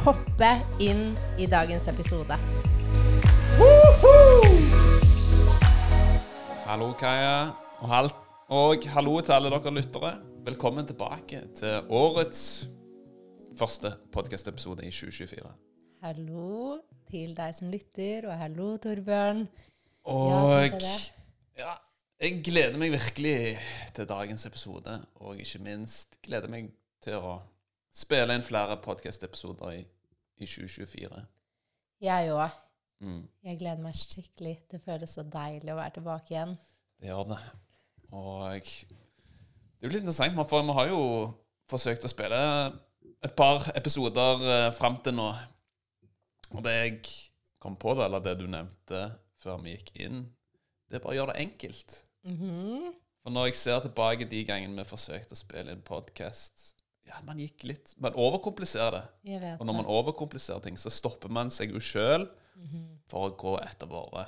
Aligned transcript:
hoppe 0.00 0.50
inn 0.82 1.12
i 1.38 1.46
dagens 1.46 1.86
episode. 1.92 2.36
Hallo, 6.66 6.92
Kaja. 6.98 7.52
Og, 7.82 7.88
hal 7.90 8.08
og 8.52 8.86
hallo 8.94 9.18
til 9.20 9.36
alle 9.36 9.52
dere 9.52 9.74
lyttere. 9.76 10.12
Velkommen 10.46 10.88
tilbake 10.88 11.44
til 11.58 11.92
årets 11.92 12.42
første 13.58 13.92
podkast-episode 14.14 14.86
i 14.86 14.90
2024. 14.90 15.52
Hallo 16.02 16.80
til 17.12 17.36
deg 17.36 17.54
som 17.54 17.70
lytter, 17.70 18.26
og 18.30 18.38
hallo, 18.40 18.72
Torbjørn. 18.82 19.44
Og 20.10 20.66
ja, 20.82 20.96
ja, 21.60 21.74
jeg 22.22 22.40
gleder 22.46 22.78
meg 22.80 22.94
virkelig 22.94 23.36
til 23.94 24.08
dagens 24.10 24.46
episode. 24.48 24.96
Og 25.22 25.38
ikke 25.42 25.62
minst 25.62 26.18
gleder 26.24 26.50
meg 26.50 26.72
til 27.04 27.20
å 27.20 27.36
spille 27.92 28.34
inn 28.36 28.44
flere 28.46 28.76
podkast-episoder 28.82 29.74
i, 29.76 29.82
i 30.42 30.46
2024. 30.48 31.22
Jeg 32.02 32.30
òg. 32.34 32.58
Mm, 33.02 33.22
Jeg 33.44 33.58
gleder 33.58 33.82
meg 33.82 33.96
skikkelig. 33.98 34.56
Det 34.70 34.80
føles 34.84 35.10
så 35.16 35.24
deilig 35.26 35.72
å 35.72 35.78
være 35.78 35.96
tilbake 35.98 36.34
igjen. 36.34 36.56
det 37.02 37.10
gjør 37.10 37.28
det. 37.34 37.38
Og 38.12 38.44
det 38.52 38.58
er 39.82 39.88
jo 39.88 39.92
litt 39.92 40.02
interessant, 40.04 40.36
for 40.48 40.62
vi 40.68 40.76
har 40.78 40.90
jo 40.92 41.00
forsøkt 41.72 42.04
å 42.06 42.10
spille 42.12 42.38
et 43.24 43.34
par 43.38 43.64
episoder 43.78 44.44
eh, 44.46 44.68
fram 44.76 44.98
til 45.02 45.16
nå. 45.18 45.28
Og 46.52 46.62
det 46.66 46.74
jeg 46.76 47.00
kom 47.62 47.74
på, 47.80 47.94
da, 47.98 48.06
eller 48.06 48.22
det 48.22 48.36
du 48.40 48.46
nevnte 48.50 49.02
før 49.42 49.58
vi 49.64 49.74
gikk 49.76 49.92
inn, 50.04 50.22
det 50.90 50.98
er 50.98 51.02
bare 51.04 51.14
å 51.14 51.18
gjøre 51.20 51.34
det 51.34 51.44
enkelt. 51.46 51.96
Mhm. 52.28 52.92
For 53.22 53.30
når 53.34 53.48
jeg 53.52 53.58
ser 53.60 53.80
tilbake 53.84 54.26
de 54.30 54.40
gangene 54.46 54.82
vi 54.82 54.90
forsøkte 54.90 55.34
å 55.36 55.38
spille 55.38 55.70
inn 55.74 55.82
podkast 55.86 56.72
Ja, 57.06 57.18
man 57.26 57.38
gikk 57.42 57.64
litt 57.66 57.94
Man 58.00 58.14
overkompliserer 58.14 58.94
det. 59.24 59.56
Og 59.58 59.66
når 59.66 59.74
man 59.80 59.88
overkompliserer 59.90 60.62
ting, 60.62 60.76
så 60.78 60.90
stopper 60.90 61.28
man 61.32 61.50
seg 61.50 61.72
jo 61.74 61.80
sjøl 61.82 62.28
Mhm. 62.56 62.98
for 63.08 63.30
å 63.30 63.36
gå 63.36 63.54
etter 63.62 63.86
våre 63.88 64.26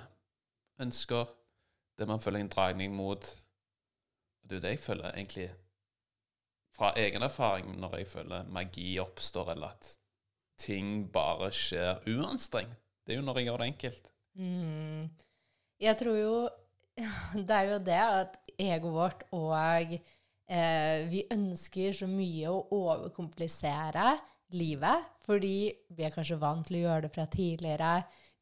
ønsker, 0.81 1.29
det 1.99 2.07
man 2.09 2.19
føler 2.19 2.41
en 2.41 2.49
dragning 2.49 2.95
mot. 2.97 3.21
Det 4.45 4.53
er 4.53 4.57
jo 4.57 4.61
det 4.61 4.71
jeg 4.71 4.79
føler 4.81 5.13
egentlig 5.13 5.51
fra 6.75 6.93
egen 6.97 7.23
erfaring 7.23 7.77
når 7.79 7.99
jeg 7.99 8.07
føler 8.07 8.45
magi 8.51 8.97
oppstår, 8.99 9.53
eller 9.53 9.69
at 9.69 9.99
ting 10.59 11.07
bare 11.13 11.51
skjer 11.51 12.01
uanstrengt. 12.07 12.75
Det 13.07 13.13
er 13.15 13.21
jo 13.21 13.27
når 13.27 13.37
jeg 13.39 13.47
gjør 13.47 13.59
det 13.59 13.67
enkelt. 13.75 14.11
Mm. 14.37 15.11
Jeg 15.81 15.99
tror 15.99 16.17
jo 16.19 16.49
Det 17.47 17.51
er 17.51 17.71
jo 17.73 17.79
det 17.79 18.01
at 18.01 18.37
egoet 18.59 18.95
vårt 18.95 19.23
og 19.33 20.01
eh, 20.49 21.05
Vi 21.11 21.25
ønsker 21.33 21.93
så 21.97 22.07
mye 22.11 22.51
å 22.53 22.63
overkomplisere 22.75 24.15
livet, 24.55 25.07
fordi 25.25 25.73
vi 25.97 26.05
er 26.07 26.13
kanskje 26.15 26.39
vant 26.39 26.67
til 26.69 26.79
å 26.79 26.85
gjøre 26.89 27.07
det 27.07 27.13
fra 27.15 27.27
tidligere. 27.27 27.93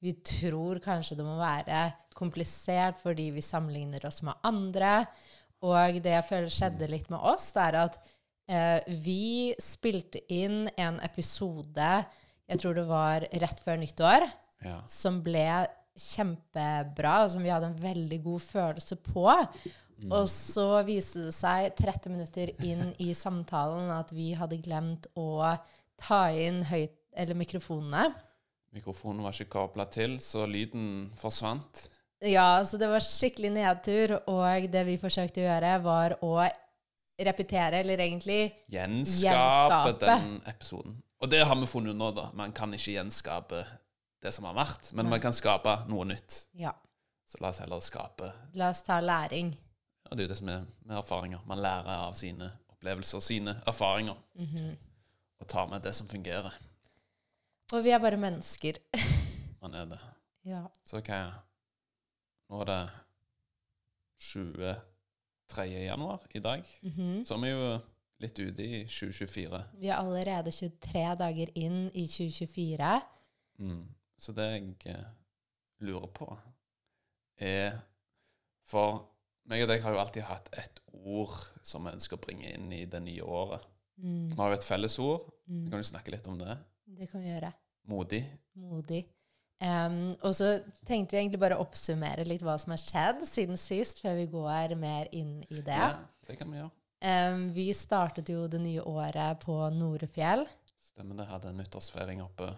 Vi 0.03 0.13
tror 0.27 0.81
kanskje 0.83 1.17
det 1.21 1.25
må 1.25 1.37
være 1.39 1.93
komplisert 2.19 2.99
fordi 3.01 3.31
vi 3.33 3.41
sammenligner 3.45 4.05
oss 4.09 4.23
med 4.27 4.35
andre. 4.45 5.05
Og 5.63 6.01
det 6.03 6.11
jeg 6.17 6.27
føler 6.27 6.51
skjedde 6.53 6.89
litt 6.91 7.07
med 7.13 7.23
oss, 7.23 7.53
det 7.55 7.63
er 7.69 7.79
at 7.85 7.99
eh, 8.51 8.81
vi 9.05 9.55
spilte 9.63 10.25
inn 10.35 10.67
en 10.77 10.99
episode 11.07 11.93
Jeg 12.51 12.59
tror 12.61 12.75
det 12.75 12.85
var 12.91 13.25
rett 13.31 13.61
før 13.63 13.79
nyttår 13.79 14.27
Ja. 14.63 14.81
som 14.91 15.23
ble 15.23 15.47
kjempebra, 15.99 17.29
som 17.31 17.43
vi 17.43 17.51
hadde 17.53 17.71
en 17.71 17.79
veldig 17.83 18.19
god 18.25 18.43
følelse 18.43 18.97
på. 19.07 19.25
Og 20.11 20.27
så 20.31 20.67
viste 20.87 21.29
det 21.29 21.35
seg 21.37 21.77
30 21.79 22.11
minutter 22.11 22.51
inn 22.67 22.91
i 22.99 23.13
samtalen 23.15 23.91
at 23.95 24.11
vi 24.15 24.33
hadde 24.39 24.59
glemt 24.65 25.07
å 25.15 25.55
ta 26.01 26.25
inn 26.35 26.65
høyt, 26.67 26.97
eller 27.15 27.37
mikrofonene. 27.39 28.09
Mikrofonen 28.73 29.23
var 29.23 29.37
ikke 29.37 29.53
kabla 29.53 29.85
til, 29.93 30.17
så 30.25 30.47
lyden 30.49 31.11
forsvant. 31.21 31.89
Ja, 32.25 32.63
så 32.65 32.79
det 32.81 32.89
var 32.89 33.05
skikkelig 33.05 33.51
nedtur, 33.53 34.17
og 34.31 34.69
det 34.73 34.85
vi 34.89 34.97
forsøkte 34.99 35.43
å 35.43 35.47
gjøre, 35.49 35.73
var 35.85 36.17
å 36.25 36.35
repetere, 37.23 37.83
eller 37.83 38.01
egentlig 38.01 38.41
Gjenskape, 38.73 39.29
Gjenskape. 39.29 40.07
den 40.07 40.41
episoden. 40.49 40.97
Og 41.23 41.31
det 41.31 41.45
har 41.47 41.59
vi 41.61 41.67
funnet 41.71 41.95
nå, 41.99 42.11
da. 42.17 42.31
Man 42.35 42.55
kan 42.57 42.73
ikke 42.75 42.97
gjenskape 42.97 43.61
det 44.23 44.33
som 44.35 44.47
har 44.49 44.57
vært, 44.57 44.93
men 44.97 45.11
man 45.11 45.21
kan 45.23 45.35
skape 45.35 45.83
noe 45.91 46.07
nytt. 46.09 46.47
Ja, 46.59 46.73
Så 47.27 47.39
la 47.41 47.49
oss 47.49 47.59
heller 47.63 47.81
skape 47.81 48.33
la 48.55 48.69
oss 48.71 48.83
ta 48.83 48.99
læring. 49.01 49.55
Og 50.13 50.17
det 50.19 50.27
er 50.27 50.27
jo 50.27 50.33
det 50.35 50.37
som 50.43 50.49
er 50.53 50.65
med 50.85 50.97
erfaringer. 50.99 51.41
Man 51.49 51.61
lærer 51.65 51.87
av 51.89 52.15
sine 52.15 52.51
opplevelser, 52.69 53.21
sine 53.25 53.55
erfaringer, 53.67 54.19
og 55.41 55.47
tar 55.49 55.71
med 55.71 55.81
det 55.81 55.95
som 55.97 56.09
fungerer. 56.09 56.53
Og 57.73 57.81
vi 57.85 57.95
er 57.97 57.99
bare 57.99 58.19
mennesker. 58.21 58.77
Man 59.63 59.75
er 59.75 59.87
det. 59.89 59.99
Ja. 60.45 60.67
Så 60.85 60.99
hva 60.99 61.01
okay. 61.01 61.31
Nå 62.51 62.61
er 62.61 62.69
det 62.69 62.91
23. 64.21 65.65
januar 65.87 66.27
i 66.35 66.43
dag. 66.45 66.67
Mhm. 66.83 67.25
Så 67.25 67.35
er 67.35 67.41
vi 67.41 67.55
jo 67.55 67.71
litt 68.21 68.39
ute 68.39 68.67
i 68.67 68.83
2024. 68.85 69.63
Vi 69.81 69.89
er 69.89 69.97
allerede 69.97 70.53
23 70.53 71.15
dager 71.23 71.55
inn 71.55 71.87
i 71.95 72.05
2024. 72.05 73.01
Mm. 73.65 73.89
Så 74.19 74.37
det 74.37 74.51
jeg 74.51 74.77
eh, 74.93 75.09
lurer 75.81 76.13
på, 76.13 76.29
er 77.39 77.81
For 78.69 79.12
meg 79.51 79.65
og 79.65 79.71
deg 79.73 79.83
har 79.85 79.95
jo 79.95 80.03
alltid 80.03 80.27
hatt 80.29 80.51
et 80.59 80.83
ord 81.03 81.35
som 81.67 81.87
vi 81.87 81.95
ønsker 81.97 82.19
å 82.19 82.23
bringe 82.23 82.53
inn 82.53 82.71
i 82.75 82.85
det 82.91 83.01
nye 83.05 83.25
året. 83.25 83.65
Mm. 84.03 84.31
Vi 84.33 84.39
har 84.39 84.53
jo 84.53 84.59
et 84.59 84.67
fellesord. 84.67 85.27
Mm. 85.47 85.65
Kan 85.71 85.83
du 85.83 85.89
snakke 85.89 86.15
litt 86.15 86.29
om 86.31 86.39
det. 86.41 86.57
Det 86.99 87.09
kan 87.11 87.23
vi 87.25 87.33
gjøre. 87.33 87.53
Modig. 87.91 88.23
Modig. 88.59 89.03
Um, 89.63 90.15
og 90.27 90.33
så 90.35 90.57
tenkte 90.89 91.15
vi 91.15 91.21
egentlig 91.21 91.39
bare 91.43 91.55
å 91.59 91.63
oppsummere 91.63 92.25
litt 92.27 92.43
hva 92.43 92.57
som 92.59 92.75
har 92.75 92.83
skjedd 92.83 93.21
siden 93.29 93.61
sist, 93.61 94.01
før 94.03 94.17
vi 94.19 94.31
går 94.33 94.75
mer 94.79 95.11
inn 95.15 95.37
i 95.51 95.61
det. 95.63 95.79
Ja, 95.79 95.93
det 96.27 96.39
kan 96.41 96.51
vi 96.51 96.59
gjøre. 96.59 96.73
Um, 97.03 97.45
vi 97.55 97.69
startet 97.75 98.31
jo 98.31 98.47
det 98.51 98.61
nye 98.63 98.83
året 98.87 99.41
på 99.43 99.57
Norefjell 99.75 100.45
Stemmer 100.93 101.19
det. 101.19 101.25
Hadde 101.31 101.55
nyttårsfeiring 101.57 102.21
oppe 102.23 102.51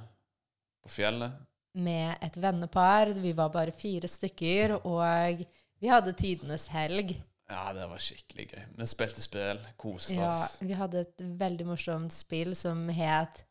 på 0.82 0.90
fjellet. 0.90 1.36
med 1.74 2.16
et 2.22 2.36
vennepar. 2.36 3.12
Vi 3.18 3.32
var 3.32 3.52
bare 3.54 3.72
fire 3.72 4.08
stykker, 4.10 4.76
og 4.86 5.44
vi 5.84 5.90
hadde 5.92 6.14
tidenes 6.16 6.68
helg. 6.72 7.12
Ja, 7.50 7.66
det 7.76 7.84
var 7.90 8.00
skikkelig 8.00 8.46
gøy. 8.54 8.62
Vi 8.78 8.86
spilte 8.88 9.20
spill, 9.20 9.58
koste 9.76 10.14
Ja, 10.16 10.30
oss. 10.32 10.54
vi 10.64 10.72
hadde 10.72 11.02
et 11.04 11.20
veldig 11.44 11.66
morsomt 11.68 12.14
spill 12.16 12.54
som 12.56 12.86
het 12.88 13.42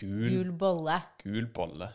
Gul, 0.00 0.28
Gul 0.30 0.52
bolle. 0.56 0.96
gul 1.22 1.46
bolle. 1.52 1.90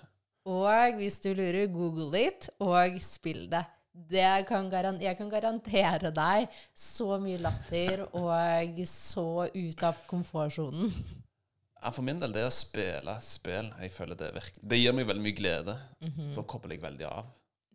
Og 0.45 0.95
hvis 0.99 1.19
du 1.21 1.31
lurer, 1.37 1.67
google 1.69 2.07
litt 2.13 2.49
og 2.61 2.99
spill 3.01 3.47
det. 3.49 3.63
det 3.93 4.45
kan 4.47 4.69
jeg 5.01 5.17
kan 5.17 5.29
garantere 5.29 6.11
deg 6.15 6.47
så 6.77 7.17
mye 7.19 7.37
latter 7.41 8.05
og 8.15 8.79
så 8.87 9.49
ut 9.53 9.83
av 9.83 9.97
komfortsonen. 10.07 10.93
Ja, 11.81 11.89
for 11.89 12.01
min 12.05 12.19
del, 12.22 12.31
det 12.31 12.45
å 12.45 12.53
spille 12.53 13.17
spill, 13.25 13.73
jeg 13.81 13.91
føler 13.91 14.16
det 14.16 14.34
virker 14.35 14.61
Det 14.69 14.77
gir 14.77 14.93
meg 14.93 15.07
veldig 15.09 15.23
mye 15.25 15.37
glede. 15.37 15.77
Mhm. 16.01 16.35
Da 16.35 16.41
kobler 16.43 16.77
jeg 16.77 16.81
veldig 16.85 17.05
av. 17.09 17.25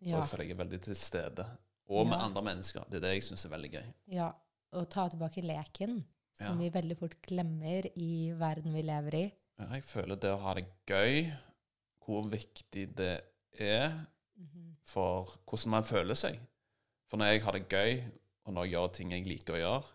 Ja, 0.01 0.17
Og 0.19 0.27
føler 0.29 0.45
jeg 0.45 0.51
er 0.55 0.63
veldig 0.63 0.81
til 0.83 0.95
stede. 0.95 1.45
Og 1.89 2.05
med 2.07 2.17
Ja. 2.17 2.25
andre 2.25 2.41
mennesker. 2.43 2.83
Det 2.89 2.95
er 2.95 2.99
det 3.07 3.13
jeg 3.15 3.23
syns 3.23 3.45
er 3.45 3.49
veldig 3.49 3.71
gøy. 3.71 3.93
ja. 4.07 4.31
Og 4.73 4.89
ta 4.89 5.07
tilbake 5.07 5.41
leken, 5.41 6.03
som 6.41 6.59
Ja. 6.61 6.69
vi 6.69 6.69
veldig 6.81 6.97
fort 6.99 7.15
glemmer 7.21 7.85
i 7.95 8.31
verden 8.35 8.73
vi 8.73 8.81
lever 8.81 9.13
i. 9.15 9.33
Jeg 9.59 9.83
føler 9.83 10.15
det 10.19 10.29
å 10.33 10.39
ha 10.41 10.53
det 10.53 10.65
gøy, 10.85 11.31
hvor 12.05 12.27
viktig 12.29 12.95
det 12.95 13.21
er 13.59 14.05
Mhm. 14.37 14.75
for 14.83 15.25
hvordan 15.47 15.67
man 15.69 15.83
føler 15.83 16.13
seg. 16.15 16.37
For 17.09 17.17
når 17.17 17.25
jeg 17.31 17.43
har 17.43 17.51
det 17.53 17.69
gøy, 17.69 18.03
og 18.45 18.53
når 18.53 18.63
jeg 18.65 18.71
gjør 18.73 18.93
ting 18.93 19.11
jeg 19.11 19.25
liker 19.25 19.53
å 19.53 19.57
gjøre, 19.57 19.85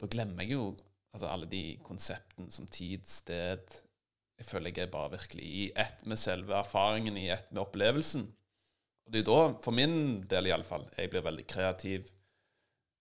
da 0.00 0.06
glemmer 0.06 0.38
jeg 0.42 0.50
jo 0.52 0.76
altså 1.12 1.26
alle 1.28 1.46
de 1.46 1.76
konseptene 1.82 2.50
som 2.52 2.66
tid, 2.66 3.04
sted 3.06 3.60
Jeg 4.38 4.46
føler 4.46 4.72
jeg 4.74 4.78
er 4.86 4.90
bare 4.90 5.10
virkelig 5.10 5.42
i 5.44 5.72
ett 5.76 6.06
med 6.06 6.16
selve 6.16 6.54
erfaringen, 6.54 7.14
i 7.18 7.28
ett 7.28 7.52
med 7.52 7.60
opplevelsen. 7.66 8.32
Er 9.14 9.22
da, 9.26 9.38
for 9.62 9.74
min 9.74 10.22
del 10.30 10.46
iallfall, 10.46 10.84
jeg 10.96 11.10
blir 11.10 11.22
veldig 11.26 11.46
kreativ. 11.50 12.10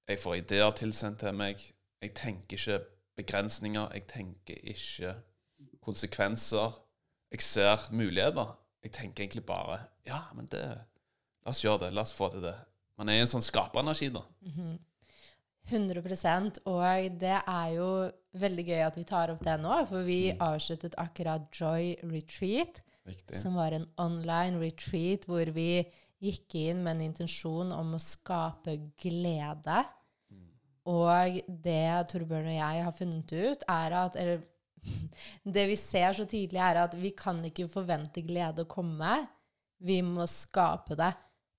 Jeg 0.09 0.19
får 0.19 0.35
ideer 0.39 0.71
tilsendt 0.71 1.19
til 1.19 1.33
meg. 1.38 1.61
Jeg 2.01 2.13
tenker 2.17 2.57
ikke 2.57 2.79
begrensninger. 3.19 3.91
Jeg 3.94 4.07
tenker 4.07 4.56
ikke 4.73 5.15
konsekvenser 5.85 6.79
jeg 7.31 7.41
ser 7.45 7.83
muligheter. 7.94 8.56
Jeg 8.83 8.91
tenker 8.91 9.23
egentlig 9.23 9.45
bare 9.45 9.79
Ja, 10.07 10.21
men 10.33 10.45
det 10.50 10.63
La 11.45 11.51
oss 11.53 11.61
gjøre 11.63 11.85
det. 11.85 11.94
La 11.94 12.01
oss 12.01 12.13
få 12.13 12.29
til 12.33 12.41
det. 12.41 12.56
Man 12.97 13.09
er 13.09 13.13
i 13.19 13.21
en 13.23 13.29
sånn 13.29 13.41
skaperenergi, 13.45 14.09
da. 14.11 14.21
100% 15.69 16.59
Og 16.65 17.19
det 17.21 17.38
er 17.47 17.67
jo 17.75 17.89
veldig 18.39 18.65
gøy 18.67 18.81
at 18.85 18.97
vi 18.97 19.06
tar 19.07 19.31
opp 19.33 19.44
det 19.45 19.56
nå, 19.61 19.85
for 19.88 20.03
vi 20.03 20.31
Mm. 20.33 20.41
avsluttet 20.41 20.95
akkurat 20.97 21.47
Joy 21.51 21.95
Retreat, 22.03 22.81
Riktig. 23.09 23.39
som 23.41 23.57
var 23.59 23.75
en 23.75 23.88
online 24.00 24.61
retreat 24.61 25.27
hvor 25.29 25.50
vi 25.56 25.83
gikk 26.19 26.56
inn 26.59 26.83
med 26.83 26.97
en 26.97 27.07
intensjon 27.09 27.71
om 27.75 27.95
å 27.95 28.01
skape 28.03 28.75
glede. 29.00 29.83
Og 30.89 31.39
det 31.47 32.09
Torbjørn 32.09 32.50
og 32.50 32.56
jeg 32.56 32.85
har 32.85 32.95
funnet 32.95 33.33
ut, 33.33 33.65
er 33.69 33.95
at 34.06 34.17
eller, 34.19 34.45
Det 35.56 35.65
vi 35.67 35.75
ser 35.75 36.13
så 36.15 36.23
tydelig, 36.23 36.59
er 36.63 36.83
at 36.85 36.94
vi 36.95 37.11
kan 37.11 37.41
ikke 37.45 37.67
forvente 37.71 38.23
glede 38.25 38.63
å 38.63 38.69
komme. 38.69 39.25
Vi 39.83 40.00
må 40.06 40.27
skape 40.29 40.95
det. 41.00 41.11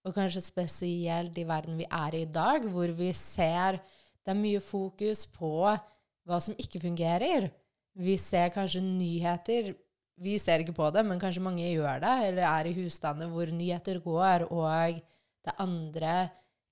Og 0.09 0.17
kanskje 0.17 0.41
spesielt 0.41 1.37
i 1.37 1.45
verden 1.45 1.77
vi 1.77 1.85
er 1.85 2.17
i 2.17 2.23
i 2.25 2.33
dag, 2.33 2.65
hvor 2.73 2.89
vi 2.97 3.13
ser 3.17 3.81
det 4.25 4.33
er 4.33 4.41
mye 4.41 4.61
fokus 4.65 5.27
på 5.29 5.53
hva 5.69 6.39
som 6.41 6.57
ikke 6.61 6.81
fungerer. 6.83 7.51
Vi 7.97 8.17
ser 8.21 8.53
kanskje 8.55 8.83
nyheter 8.85 9.73
Vi 10.21 10.37
ser 10.41 10.61
ikke 10.61 10.77
på 10.77 10.91
det, 10.93 11.05
men 11.09 11.21
kanskje 11.21 11.43
mange 11.45 11.65
gjør 11.65 12.03
det, 12.03 12.13
eller 12.29 12.45
er 12.45 12.69
i 12.69 12.75
husstander 12.77 13.31
hvor 13.33 13.49
nyheter 13.57 14.03
går, 14.05 14.45
og 14.53 15.01
det 15.41 15.53
er 15.55 15.63
andre 15.65 16.15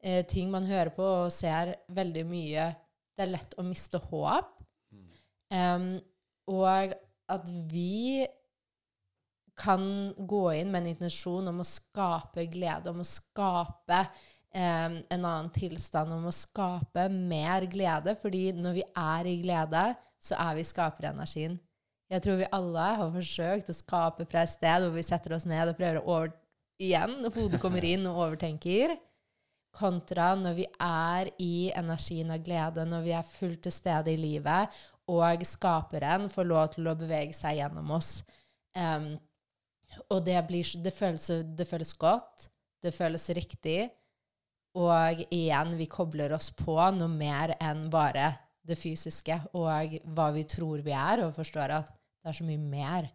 eh, 0.05 0.25
ting 0.29 0.51
man 0.53 0.69
hører 0.69 0.93
på 0.93 1.07
og 1.25 1.33
ser 1.33 1.73
veldig 1.89 2.25
mye 2.29 2.69
Det 3.17 3.25
er 3.25 3.33
lett 3.33 3.57
å 3.59 3.65
miste 3.67 3.99
håp. 3.99 4.53
Um, 5.49 5.97
og 6.53 6.93
at 7.29 7.47
vi 7.73 8.27
kan 9.59 9.85
gå 10.15 10.43
inn 10.55 10.71
med 10.71 10.85
en 10.85 10.91
intensjon 10.93 11.51
om 11.51 11.63
å 11.63 11.67
skape 11.67 12.45
glede, 12.53 12.93
om 12.93 13.01
å 13.03 13.09
skape 13.09 14.03
um, 14.55 14.99
en 15.01 15.19
annen 15.19 15.49
tilstand, 15.55 16.13
om 16.15 16.29
å 16.31 16.35
skape 16.35 17.09
mer 17.11 17.67
glede. 17.71 18.15
Fordi 18.21 18.53
når 18.55 18.79
vi 18.79 18.85
er 18.93 19.33
i 19.33 19.39
glede, 19.43 19.89
så 20.23 20.39
er 20.47 20.61
vi 20.61 20.69
skaperenergien. 20.69 21.59
Jeg 22.09 22.25
tror 22.25 22.39
vi 22.41 22.53
alle 22.57 22.85
har 23.01 23.11
forsøkt 23.13 23.69
å 23.69 23.77
skape 23.77 24.25
fra 24.29 24.45
et 24.45 24.53
sted 24.53 24.85
hvor 24.85 24.95
vi 24.97 25.05
setter 25.05 25.35
oss 25.37 25.45
ned 25.49 25.69
og 25.69 25.77
prøver 25.79 26.01
å 26.01 26.07
over... 26.17 26.37
Igjen, 26.79 27.25
hodet 27.35 27.59
kommer 27.59 27.83
inn 27.83 28.05
og 28.07 28.21
overtenker. 28.23 28.93
Kontra 29.75 30.29
når 30.39 30.55
vi 30.61 30.67
er 30.79 31.31
i 31.43 31.73
energien 31.75 32.31
av 32.31 32.45
glede, 32.47 32.85
når 32.87 33.03
vi 33.03 33.15
er 33.19 33.27
fullt 33.27 33.65
til 33.67 33.75
stede 33.75 34.13
i 34.13 34.21
livet, 34.21 34.77
og 35.11 35.43
skaperen 35.43 36.29
får 36.31 36.47
lov 36.47 36.69
til 36.77 36.87
å 36.87 36.95
bevege 37.01 37.35
seg 37.35 37.59
gjennom 37.59 37.91
oss. 37.97 38.21
Um, 38.79 39.17
og 40.07 40.23
det, 40.29 40.39
blir, 40.47 40.71
det, 40.85 40.95
føles, 40.95 41.27
det 41.59 41.67
føles 41.67 41.93
godt, 41.99 42.47
det 42.87 42.95
føles 42.95 43.27
riktig, 43.35 43.81
og 44.79 45.27
igjen, 45.35 45.75
vi 45.81 45.91
kobler 45.91 46.37
oss 46.37 46.53
på 46.55 46.79
noe 46.95 47.11
mer 47.11 47.57
enn 47.59 47.89
bare 47.91 48.37
det 48.69 48.79
fysiske, 48.79 49.41
og 49.59 49.99
hva 50.15 50.31
vi 50.37 50.47
tror 50.47 50.87
vi 50.87 50.95
er, 50.95 51.25
og 51.27 51.35
forstår 51.35 51.81
at 51.81 51.98
det 52.29 52.35
er 52.35 52.41
så 52.43 52.47
mye 52.49 52.61
mer. 52.61 53.09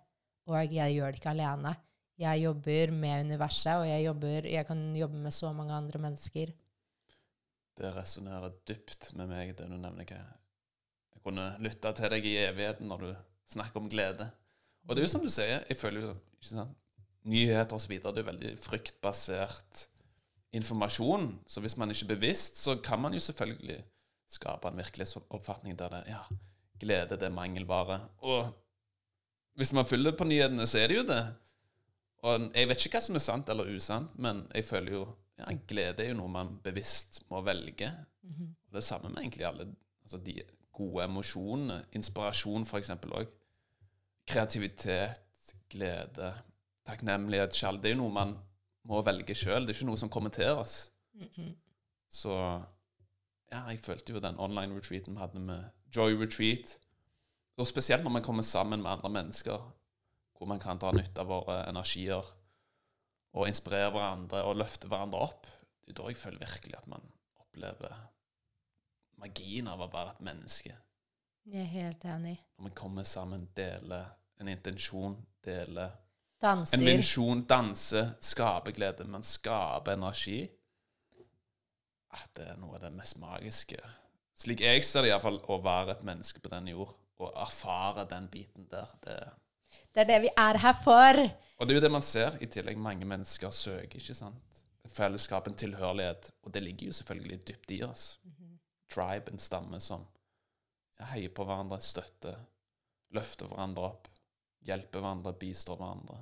Og 0.49 0.73
jeg 0.73 0.95
gjør 0.97 1.13
det 1.13 1.21
ikke 1.21 1.33
alene. 1.35 1.75
Jeg 2.19 2.43
jobber 2.43 2.91
med 2.93 3.25
universet, 3.27 3.75
og 3.77 3.87
jeg, 3.87 4.05
jobber, 4.07 4.47
jeg 4.49 4.65
kan 4.65 4.81
jobbe 4.97 5.19
med 5.21 5.33
så 5.33 5.51
mange 5.53 5.73
andre 5.73 6.01
mennesker. 6.01 6.53
Det 7.77 7.91
resonnerer 7.95 8.53
dypt 8.69 9.11
med 9.17 9.29
meg, 9.29 9.53
det 9.57 9.69
du 9.69 9.77
nevner. 9.77 10.01
ikke. 10.01 10.19
Jeg 11.13 11.23
kunne 11.25 11.47
lytta 11.61 11.93
til 11.93 12.13
deg 12.13 12.25
i 12.25 12.35
evigheten 12.43 12.89
når 12.89 13.05
du 13.05 13.11
snakker 13.53 13.81
om 13.81 13.89
glede. 13.89 14.29
Og 14.87 14.95
det 14.95 15.03
er 15.03 15.07
jo 15.07 15.13
som 15.13 15.25
du 15.25 15.31
sier, 15.31 15.63
jeg 15.69 15.79
føler 15.79 16.07
jo 16.07 16.13
ikke 16.35 16.49
sant? 16.49 16.77
Nyheter 17.23 17.77
osv. 17.77 17.95
Det 18.03 18.19
er 18.19 18.29
veldig 18.29 18.55
fryktbasert 18.61 19.87
informasjon. 20.53 21.29
Så 21.47 21.61
hvis 21.63 21.77
man 21.77 21.93
ikke 21.93 22.09
er 22.09 22.15
bevisst, 22.15 22.59
så 22.61 22.75
kan 22.83 22.99
man 23.01 23.13
jo 23.13 23.21
selvfølgelig 23.23 23.79
skape 24.29 24.67
en 24.67 24.81
virkelighetsoppfatning 24.81 25.77
der 25.79 25.93
det 25.93 26.03
ja, 26.09 26.21
glede 26.81 27.17
det 27.17 27.29
er 27.29 27.33
mangelvare. 27.33 28.01
Og 28.25 28.51
hvis 29.59 29.73
man 29.73 29.85
følger 29.85 30.15
på 30.17 30.27
nyhetene, 30.27 30.67
så 30.67 30.79
er 30.81 30.87
det 30.89 30.97
jo 30.97 31.05
det. 31.07 31.23
Og 32.23 32.47
jeg 32.55 32.69
vet 32.69 32.85
ikke 32.85 32.97
hva 32.97 33.03
som 33.05 33.19
er 33.19 33.23
sant 33.23 33.49
eller 33.51 33.69
usant, 33.75 34.13
men 34.15 34.45
jeg 34.55 34.65
føler 34.65 34.95
jo 34.95 35.03
ja, 35.39 35.49
glede 35.67 36.03
er 36.03 36.11
jo 36.11 36.17
noe 36.21 36.31
man 36.31 36.55
bevisst 36.63 37.23
må 37.29 37.41
velge. 37.45 37.89
Og 38.67 38.77
det 38.77 38.83
samme 38.85 39.09
med 39.09 39.21
egentlig 39.23 39.45
alle 39.45 39.67
altså 40.03 40.17
de 40.17 40.37
gode 40.73 41.03
emosjonene. 41.03 41.83
Inspirasjon, 41.97 42.65
for 42.65 42.79
eksempel 42.81 43.13
òg. 43.17 43.29
Kreativitet, 44.27 45.55
glede, 45.69 46.31
takknemlighet, 46.87 47.55
sjal. 47.55 47.81
Det 47.81 47.91
er 47.91 47.95
jo 47.97 48.03
noe 48.03 48.15
man 48.15 48.37
må 48.87 49.01
velge 49.05 49.35
sjøl. 49.35 49.65
Det 49.65 49.73
er 49.73 49.79
ikke 49.81 49.89
noe 49.91 50.01
som 50.01 50.11
kommer 50.13 50.33
til 50.33 50.63
oss. 50.63 50.77
Så 52.09 52.33
ja, 53.51 53.65
jeg 53.69 53.79
følte 53.83 54.13
jo 54.13 54.21
den 54.23 54.39
online 54.39 54.75
retreaten 54.75 55.15
vi 55.15 55.21
hadde 55.21 55.39
med 55.39 55.63
Joy 55.95 56.15
Retreat 56.21 56.77
Og 57.57 57.67
spesielt 57.69 58.03
når 58.03 58.15
man 58.17 58.25
kommer 58.25 58.45
sammen 58.45 58.81
med 58.81 58.91
andre 58.91 59.09
mennesker, 59.09 59.65
hvor 60.37 60.49
man 60.49 60.59
kan 60.59 60.79
dra 60.81 60.91
nytte 60.91 61.21
av 61.21 61.29
våre 61.29 61.59
energier 61.69 62.31
og 63.33 63.49
inspirere 63.49 63.91
hverandre 63.93 64.41
og 64.47 64.57
løfte 64.59 64.89
hverandre 64.89 65.21
opp. 65.27 65.47
Det 65.83 65.93
er 65.93 65.99
da 65.99 66.09
jeg 66.09 66.19
føler 66.19 66.41
virkelig 66.41 66.77
at 66.77 66.87
man 66.89 67.05
opplever 67.41 67.93
magien 69.21 69.69
av 69.69 69.83
å 69.83 69.89
være 69.91 70.15
et 70.15 70.23
menneske. 70.25 70.73
Jeg 71.43 71.61
er 71.61 71.71
helt 71.71 72.05
enig. 72.07 72.37
Når 72.57 72.67
man 72.69 72.75
kommer 72.77 73.07
sammen, 73.07 73.45
deler 73.55 74.09
en 74.39 74.49
intensjon, 74.49 75.17
deler 75.43 75.93
Danser. 76.43 76.77
en 76.77 76.85
visjon, 76.87 77.43
danser, 77.47 78.13
skaper 78.19 78.75
glede. 78.75 79.05
Man 79.07 79.23
skaper 79.23 79.95
energi. 79.95 80.41
At 82.13 82.33
det 82.37 82.49
er 82.51 82.59
noe 82.61 82.77
av 82.77 82.83
det 82.85 82.91
mest 82.95 83.17
magiske. 83.21 83.79
Slik 84.37 84.61
jeg 84.65 84.83
ser 84.85 85.05
det 85.05 85.13
iallfall, 85.13 85.39
å 85.49 85.59
være 85.63 85.95
et 85.95 86.03
menneske 86.07 86.41
på 86.43 86.51
denne 86.51 86.73
jord 86.73 86.93
og 87.23 87.39
erfare 87.45 88.05
den 88.09 88.27
biten 88.31 88.67
der. 88.71 88.91
Det, 89.03 89.17
Det 89.93 90.01
er 90.03 90.09
det 90.09 90.21
vi 90.27 90.29
er 90.37 90.57
her 90.57 90.73
for. 90.83 91.19
og 91.57 91.67
det 91.67 91.73
er 91.73 91.79
jo 91.79 91.85
det 91.85 91.91
man 91.91 92.05
ser. 92.05 92.37
I 92.41 92.45
tillegg 92.45 92.77
mange 92.77 93.05
mennesker 93.05 93.51
søker, 93.51 93.99
ikke 93.99 94.15
sant? 94.17 94.63
Fellesskap, 94.87 95.47
en 95.47 95.55
tilhørighet. 95.55 96.31
Og 96.43 96.53
det 96.53 96.63
ligger 96.63 96.87
jo 96.87 96.97
selvfølgelig 96.99 97.47
dypt 97.47 97.71
i 97.71 97.83
oss. 97.83 98.19
Tribe, 98.93 99.31
en 99.31 99.39
stamme 99.39 99.79
som 99.81 100.05
heier 101.09 101.29
på 101.33 101.45
hverandre, 101.47 101.79
støtter, 101.81 102.37
løfter 103.15 103.49
hverandre 103.49 103.87
opp, 103.87 104.07
hjelper 104.67 105.01
hverandre, 105.01 105.33
bistår 105.33 105.77
hverandre. 105.79 106.17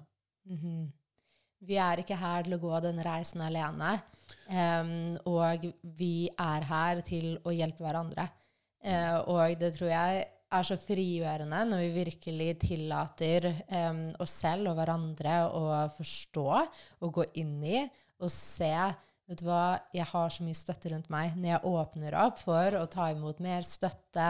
Mhm. 0.45 0.91
Vi 1.61 1.75
er 1.77 1.99
ikke 2.01 2.17
her 2.17 2.43
til 2.43 2.55
å 2.55 2.61
gå 2.61 2.79
den 2.81 2.97
reisen 3.05 3.41
alene. 3.45 3.91
Um, 4.49 5.17
og 5.29 5.67
vi 5.83 6.29
er 6.39 6.63
her 6.65 7.01
til 7.05 7.35
å 7.45 7.53
hjelpe 7.53 7.83
hverandre. 7.85 8.25
Uh, 8.81 9.19
og 9.29 9.59
det 9.61 9.69
tror 9.75 9.91
jeg 9.91 10.23
er 10.51 10.67
så 10.67 10.77
frigjørende 10.79 11.61
når 11.69 11.83
vi 11.83 11.91
virkelig 12.01 12.49
tillater 12.65 13.47
um, 13.71 14.01
oss 14.23 14.33
selv 14.43 14.71
og 14.71 14.79
hverandre 14.79 15.37
å 15.55 15.63
forstå 15.95 16.47
og 16.51 17.13
gå 17.19 17.25
inn 17.41 17.57
i 17.63 17.79
og 18.21 18.29
se 18.33 18.73
Vet 19.31 19.39
du 19.39 19.45
hva, 19.47 19.79
jeg 19.95 20.03
har 20.09 20.31
så 20.33 20.43
mye 20.43 20.57
støtte 20.57 20.89
rundt 20.91 21.05
meg. 21.13 21.37
Når 21.39 21.53
jeg 21.53 21.69
åpner 21.69 22.15
opp 22.19 22.41
for 22.41 22.75
å 22.75 22.81
ta 22.91 23.05
imot 23.13 23.37
mer 23.39 23.63
støtte, 23.63 24.25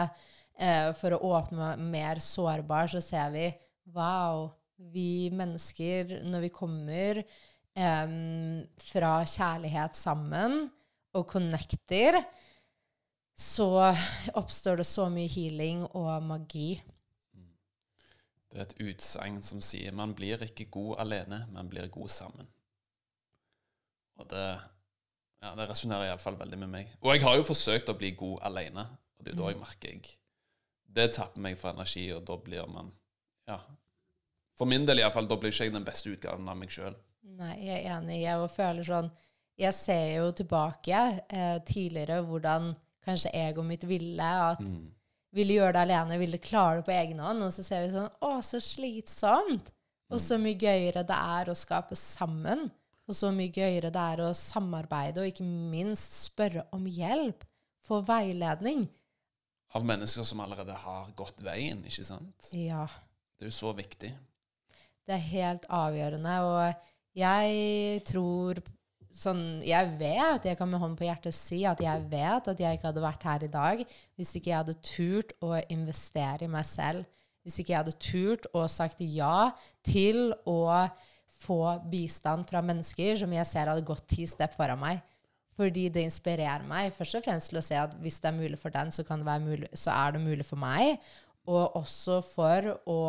uh, 0.62 0.90
for 0.94 1.16
å 1.16 1.32
åpne 1.32 1.58
meg 1.58 1.80
mer 1.90 2.20
sårbar, 2.22 2.86
så 2.92 3.02
ser 3.02 3.32
vi 3.34 3.48
Wow, 3.96 4.52
vi 4.94 5.26
mennesker, 5.34 6.20
når 6.22 6.44
vi 6.44 6.52
kommer 6.54 7.18
um, 7.74 8.62
fra 8.78 9.16
kjærlighet 9.26 9.98
sammen 9.98 10.68
og 11.18 11.26
connecter, 11.34 12.20
så 13.42 13.68
oppstår 14.38 14.80
det 14.80 14.86
så 14.88 15.08
mye 15.12 15.30
healing 15.30 15.84
og 15.90 16.22
magi. 16.24 16.76
Det 18.52 18.58
er 18.60 18.66
et 18.66 18.80
utsagn 18.84 19.40
som 19.44 19.62
sier 19.64 19.94
man 19.96 20.12
blir 20.16 20.42
ikke 20.44 20.68
god 20.72 21.00
alene, 21.06 21.46
man 21.52 21.70
blir 21.72 21.88
god 21.92 22.10
sammen. 22.12 22.48
Og 24.20 24.28
det, 24.28 24.48
ja, 25.42 25.54
det 25.56 25.68
resonnerer 25.70 26.10
iallfall 26.10 26.36
veldig 26.38 26.58
med 26.60 26.72
meg. 26.74 26.90
Og 27.00 27.14
jeg 27.14 27.24
har 27.24 27.38
jo 27.38 27.46
forsøkt 27.48 27.88
å 27.88 27.96
bli 27.98 28.12
god 28.18 28.42
alene, 28.50 28.84
og 29.16 29.24
det 29.24 29.32
er 29.32 29.40
da 29.40 29.52
jeg 29.52 29.62
merker 29.62 29.94
jeg 29.94 30.10
Det 30.92 31.08
tapper 31.16 31.40
meg 31.40 31.56
for 31.56 31.72
energi, 31.72 32.10
og 32.12 32.26
da 32.28 32.36
blir 32.36 32.68
man 32.68 32.92
Ja. 33.48 33.58
For 34.58 34.68
min 34.68 34.84
del 34.86 35.00
iallfall, 35.00 35.26
da 35.26 35.38
blir 35.40 35.50
ikke 35.50 35.64
jeg 35.64 35.72
den 35.74 35.88
beste 35.88 36.12
utgaven 36.12 36.48
av 36.48 36.56
meg 36.60 36.70
sjøl. 36.70 36.94
Nei, 37.22 37.54
jeg 37.64 37.86
er 37.86 37.96
enig. 37.96 38.20
Jeg 38.20 38.50
føler 38.52 38.84
sånn 38.84 39.10
Jeg 39.58 39.74
ser 39.74 40.06
jo 40.18 40.30
tilbake 40.32 41.00
eh, 41.28 41.58
tidligere 41.64 42.20
hvordan 42.26 42.74
kanskje 43.06 43.32
egoet 43.34 43.68
mitt 43.68 43.86
ville 43.88 44.32
at 44.50 44.62
ville 45.32 45.56
gjøre 45.56 45.76
det 45.76 45.84
alene, 45.86 46.18
ville 46.20 46.40
klare 46.42 46.80
det 46.80 46.86
på 46.86 46.94
egen 46.94 47.22
hånd. 47.24 47.44
Og 47.46 47.52
så 47.54 47.64
ser 47.66 47.86
vi 47.86 47.94
sånn 47.94 48.10
Å, 48.20 48.32
så 48.44 48.60
slitsomt! 48.62 49.72
Og 50.12 50.20
så 50.20 50.36
mye 50.36 50.58
gøyere 50.60 51.06
det 51.08 51.16
er 51.16 51.48
å 51.48 51.56
skape 51.56 51.96
sammen. 51.96 52.66
Og 53.08 53.16
så 53.16 53.30
mye 53.34 53.52
gøyere 53.52 53.90
det 53.92 54.02
er 54.12 54.20
å 54.26 54.32
samarbeide, 54.36 55.22
og 55.22 55.30
ikke 55.30 55.46
minst 55.46 56.18
spørre 56.28 56.66
om 56.76 56.84
hjelp. 56.86 57.46
Få 57.82 58.02
veiledning. 58.06 58.84
Av 59.72 59.86
mennesker 59.88 60.26
som 60.28 60.42
allerede 60.44 60.76
har 60.76 61.08
gått 61.16 61.40
veien, 61.42 61.80
ikke 61.88 62.04
sant? 62.04 62.50
Ja. 62.52 62.84
Det 63.34 63.48
er 63.48 63.50
jo 63.50 63.56
så 63.56 63.72
viktig. 63.74 64.12
Det 65.08 65.16
er 65.16 65.24
helt 65.32 65.64
avgjørende. 65.72 66.36
Og 66.44 67.18
jeg 67.18 68.04
tror 68.06 68.60
sånn 69.16 69.62
Jeg 69.66 69.94
vet, 70.00 70.46
jeg 70.48 70.58
kan 70.58 70.70
med 70.70 70.80
hånd 70.82 70.96
på 70.98 71.06
hjertet 71.06 71.36
si 71.36 71.62
at 71.68 71.80
jeg 71.82 72.04
vet 72.10 72.48
at 72.48 72.60
jeg 72.60 72.78
ikke 72.78 72.90
hadde 72.90 73.04
vært 73.04 73.26
her 73.28 73.46
i 73.46 73.52
dag 73.52 73.82
hvis 74.18 74.34
ikke 74.38 74.52
jeg 74.52 74.60
hadde 74.60 74.78
turt 74.86 75.34
å 75.44 75.54
investere 75.72 76.46
i 76.46 76.52
meg 76.52 76.66
selv. 76.68 77.06
Hvis 77.42 77.58
ikke 77.58 77.74
jeg 77.74 77.80
hadde 77.82 77.98
turt 78.02 78.46
å 78.54 78.66
sagt 78.70 79.02
ja 79.02 79.50
til 79.86 80.30
å 80.46 80.62
få 81.42 81.62
bistand 81.90 82.46
fra 82.48 82.62
mennesker 82.62 83.18
som 83.18 83.32
jeg 83.34 83.48
ser 83.50 83.70
hadde 83.70 83.86
gått 83.86 84.06
ti 84.14 84.26
step 84.30 84.54
foran 84.54 84.80
meg. 84.82 85.02
Fordi 85.58 85.88
det 85.92 86.06
inspirerer 86.06 86.64
meg 86.66 86.94
først 86.96 87.18
og 87.18 87.26
fremst 87.26 87.50
til 87.52 87.60
å 87.60 87.64
se 87.64 87.76
at 87.76 87.94
hvis 88.00 88.20
det 88.22 88.30
er 88.30 88.38
mulig 88.38 88.58
for 88.60 88.72
den, 88.72 88.92
så, 88.94 89.04
mulig, 89.42 89.68
så 89.76 89.92
er 89.92 90.14
det 90.14 90.22
mulig 90.24 90.46
for 90.48 90.60
meg. 90.60 90.96
Og 91.50 91.76
også 91.82 92.20
for 92.24 92.70
å 92.88 93.00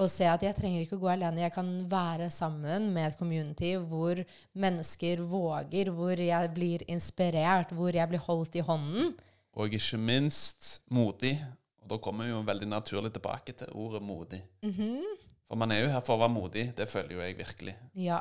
og 0.00 0.08
se 0.08 0.26
at 0.28 0.42
jeg 0.44 0.56
trenger 0.56 0.84
ikke 0.84 0.96
å 0.96 1.02
gå 1.02 1.10
alene. 1.12 1.42
Jeg 1.44 1.52
kan 1.54 1.68
være 1.90 2.30
sammen 2.32 2.88
med 2.94 3.10
et 3.10 3.18
community 3.20 3.74
hvor 3.76 4.20
mennesker 4.58 5.22
våger, 5.28 5.90
hvor 5.94 6.20
jeg 6.24 6.52
blir 6.56 6.84
inspirert, 6.88 7.74
hvor 7.76 7.94
jeg 7.96 8.08
blir 8.08 8.22
holdt 8.24 8.56
i 8.56 8.64
hånden. 8.64 9.12
Og 9.60 9.74
ikke 9.76 10.00
minst 10.00 10.78
modig. 10.88 11.34
Og 11.82 11.90
da 11.92 11.98
kommer 12.02 12.28
vi 12.28 12.32
jo 12.32 12.44
veldig 12.46 12.68
naturlig 12.70 13.12
tilbake 13.12 13.56
til 13.60 13.72
ordet 13.74 14.02
modig. 14.02 14.42
Mm 14.62 14.72
-hmm. 14.72 15.16
For 15.48 15.56
man 15.56 15.72
er 15.72 15.80
jo 15.82 15.88
her 15.90 16.00
for 16.00 16.14
å 16.14 16.20
være 16.22 16.32
modig. 16.32 16.76
Det 16.76 16.88
føler 16.88 17.12
jo 17.12 17.20
jeg 17.20 17.36
virkelig. 17.36 17.76
Ja. 17.94 18.20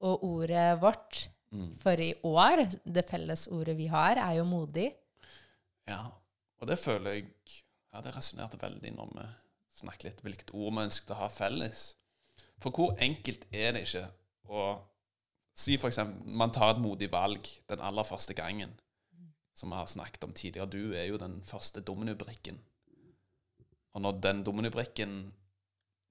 Og 0.00 0.24
ordet 0.24 0.80
vårt 0.80 1.30
mm. 1.50 1.78
for 1.78 2.00
i 2.00 2.14
år, 2.22 2.68
det 2.84 3.08
felles 3.10 3.48
ordet 3.48 3.76
vi 3.76 3.86
har, 3.86 4.16
er 4.16 4.32
jo 4.32 4.44
modig. 4.44 4.92
Ja. 5.88 6.06
Og 6.60 6.68
det 6.68 6.78
føler 6.78 7.10
jeg 7.10 7.26
Ja, 7.94 8.02
det 8.02 8.16
resonnerte 8.16 8.58
veldig 8.60 8.90
når 8.92 9.06
vi 9.14 9.22
snakke 9.76 10.08
litt 10.08 10.22
hvilket 10.24 10.52
ord 10.56 10.74
vi 10.74 10.84
ønsket 10.86 11.14
å 11.14 11.20
ha 11.20 11.30
felles. 11.32 11.88
For 12.62 12.72
hvor 12.72 12.96
enkelt 13.02 13.46
er 13.52 13.76
det 13.76 13.84
ikke 13.86 14.06
å 14.48 14.66
si 15.56 15.76
f.eks. 15.76 16.00
man 16.24 16.52
tar 16.52 16.74
et 16.74 16.82
modig 16.82 17.08
valg 17.12 17.48
den 17.70 17.82
aller 17.84 18.06
første 18.06 18.36
gangen, 18.36 18.74
som 19.56 19.72
vi 19.72 19.78
har 19.78 19.88
snakket 19.88 20.24
om 20.24 20.34
tidligere. 20.36 20.68
Du 20.68 20.96
er 20.96 21.08
jo 21.08 21.20
den 21.20 21.40
første 21.44 21.80
dominobrikken. 21.80 22.58
Og 23.96 24.04
når 24.04 24.20
den 24.24 24.42
dominobrikken 24.44 25.16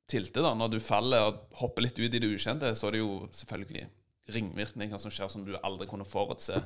tilte, 0.09 0.41
da, 0.41 0.53
når 0.57 0.73
du 0.73 0.79
faller 0.81 1.27
og 1.29 1.59
hopper 1.59 1.85
litt 1.85 1.99
ut 1.99 2.09
i 2.09 2.21
det 2.21 2.29
ukjente, 2.29 2.71
så 2.77 2.89
er 2.89 2.97
det 2.97 3.03
jo 3.03 3.13
selvfølgelig 3.33 3.85
ringvirkninger 4.33 5.01
som 5.01 5.13
skjer 5.13 5.29
som 5.29 5.45
du 5.45 5.53
aldri 5.61 5.87
kunne 5.89 6.07
forutse 6.07 6.57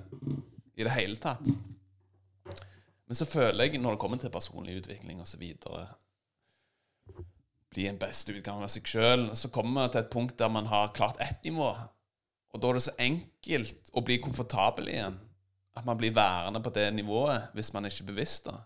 i 0.80 0.86
det 0.86 0.96
hele 0.96 1.20
tatt. 1.20 1.52
Men 3.10 3.18
så 3.18 3.28
føler 3.28 3.66
jeg, 3.66 3.82
når 3.82 3.96
det 3.96 4.02
kommer 4.04 4.22
til 4.22 4.32
personlig 4.32 4.78
utvikling 4.80 5.20
osv., 5.24 5.44
bli 7.70 7.88
en 7.90 8.00
beste 8.02 8.34
utgave 8.34 8.66
av 8.66 8.72
seg 8.74 8.88
sjøl. 8.90 9.30
Så 9.38 9.52
kommer 9.54 9.88
vi 9.88 9.94
til 9.94 10.04
et 10.04 10.14
punkt 10.14 10.38
der 10.40 10.52
man 10.52 10.70
har 10.72 10.94
klart 10.96 11.22
ett 11.24 11.44
nivå. 11.46 11.70
Og 12.50 12.62
da 12.62 12.70
er 12.70 12.80
det 12.80 12.86
så 12.88 12.96
enkelt 13.02 13.92
å 13.94 14.04
bli 14.06 14.18
komfortabel 14.24 14.90
igjen. 14.90 15.20
At 15.78 15.86
man 15.86 16.00
blir 16.00 16.16
værende 16.16 16.62
på 16.66 16.74
det 16.76 16.90
nivået 16.96 17.54
hvis 17.56 17.72
man 17.76 17.88
ikke 17.88 18.04
er 18.04 18.12
bevisst 18.12 18.50
det. 18.50 18.58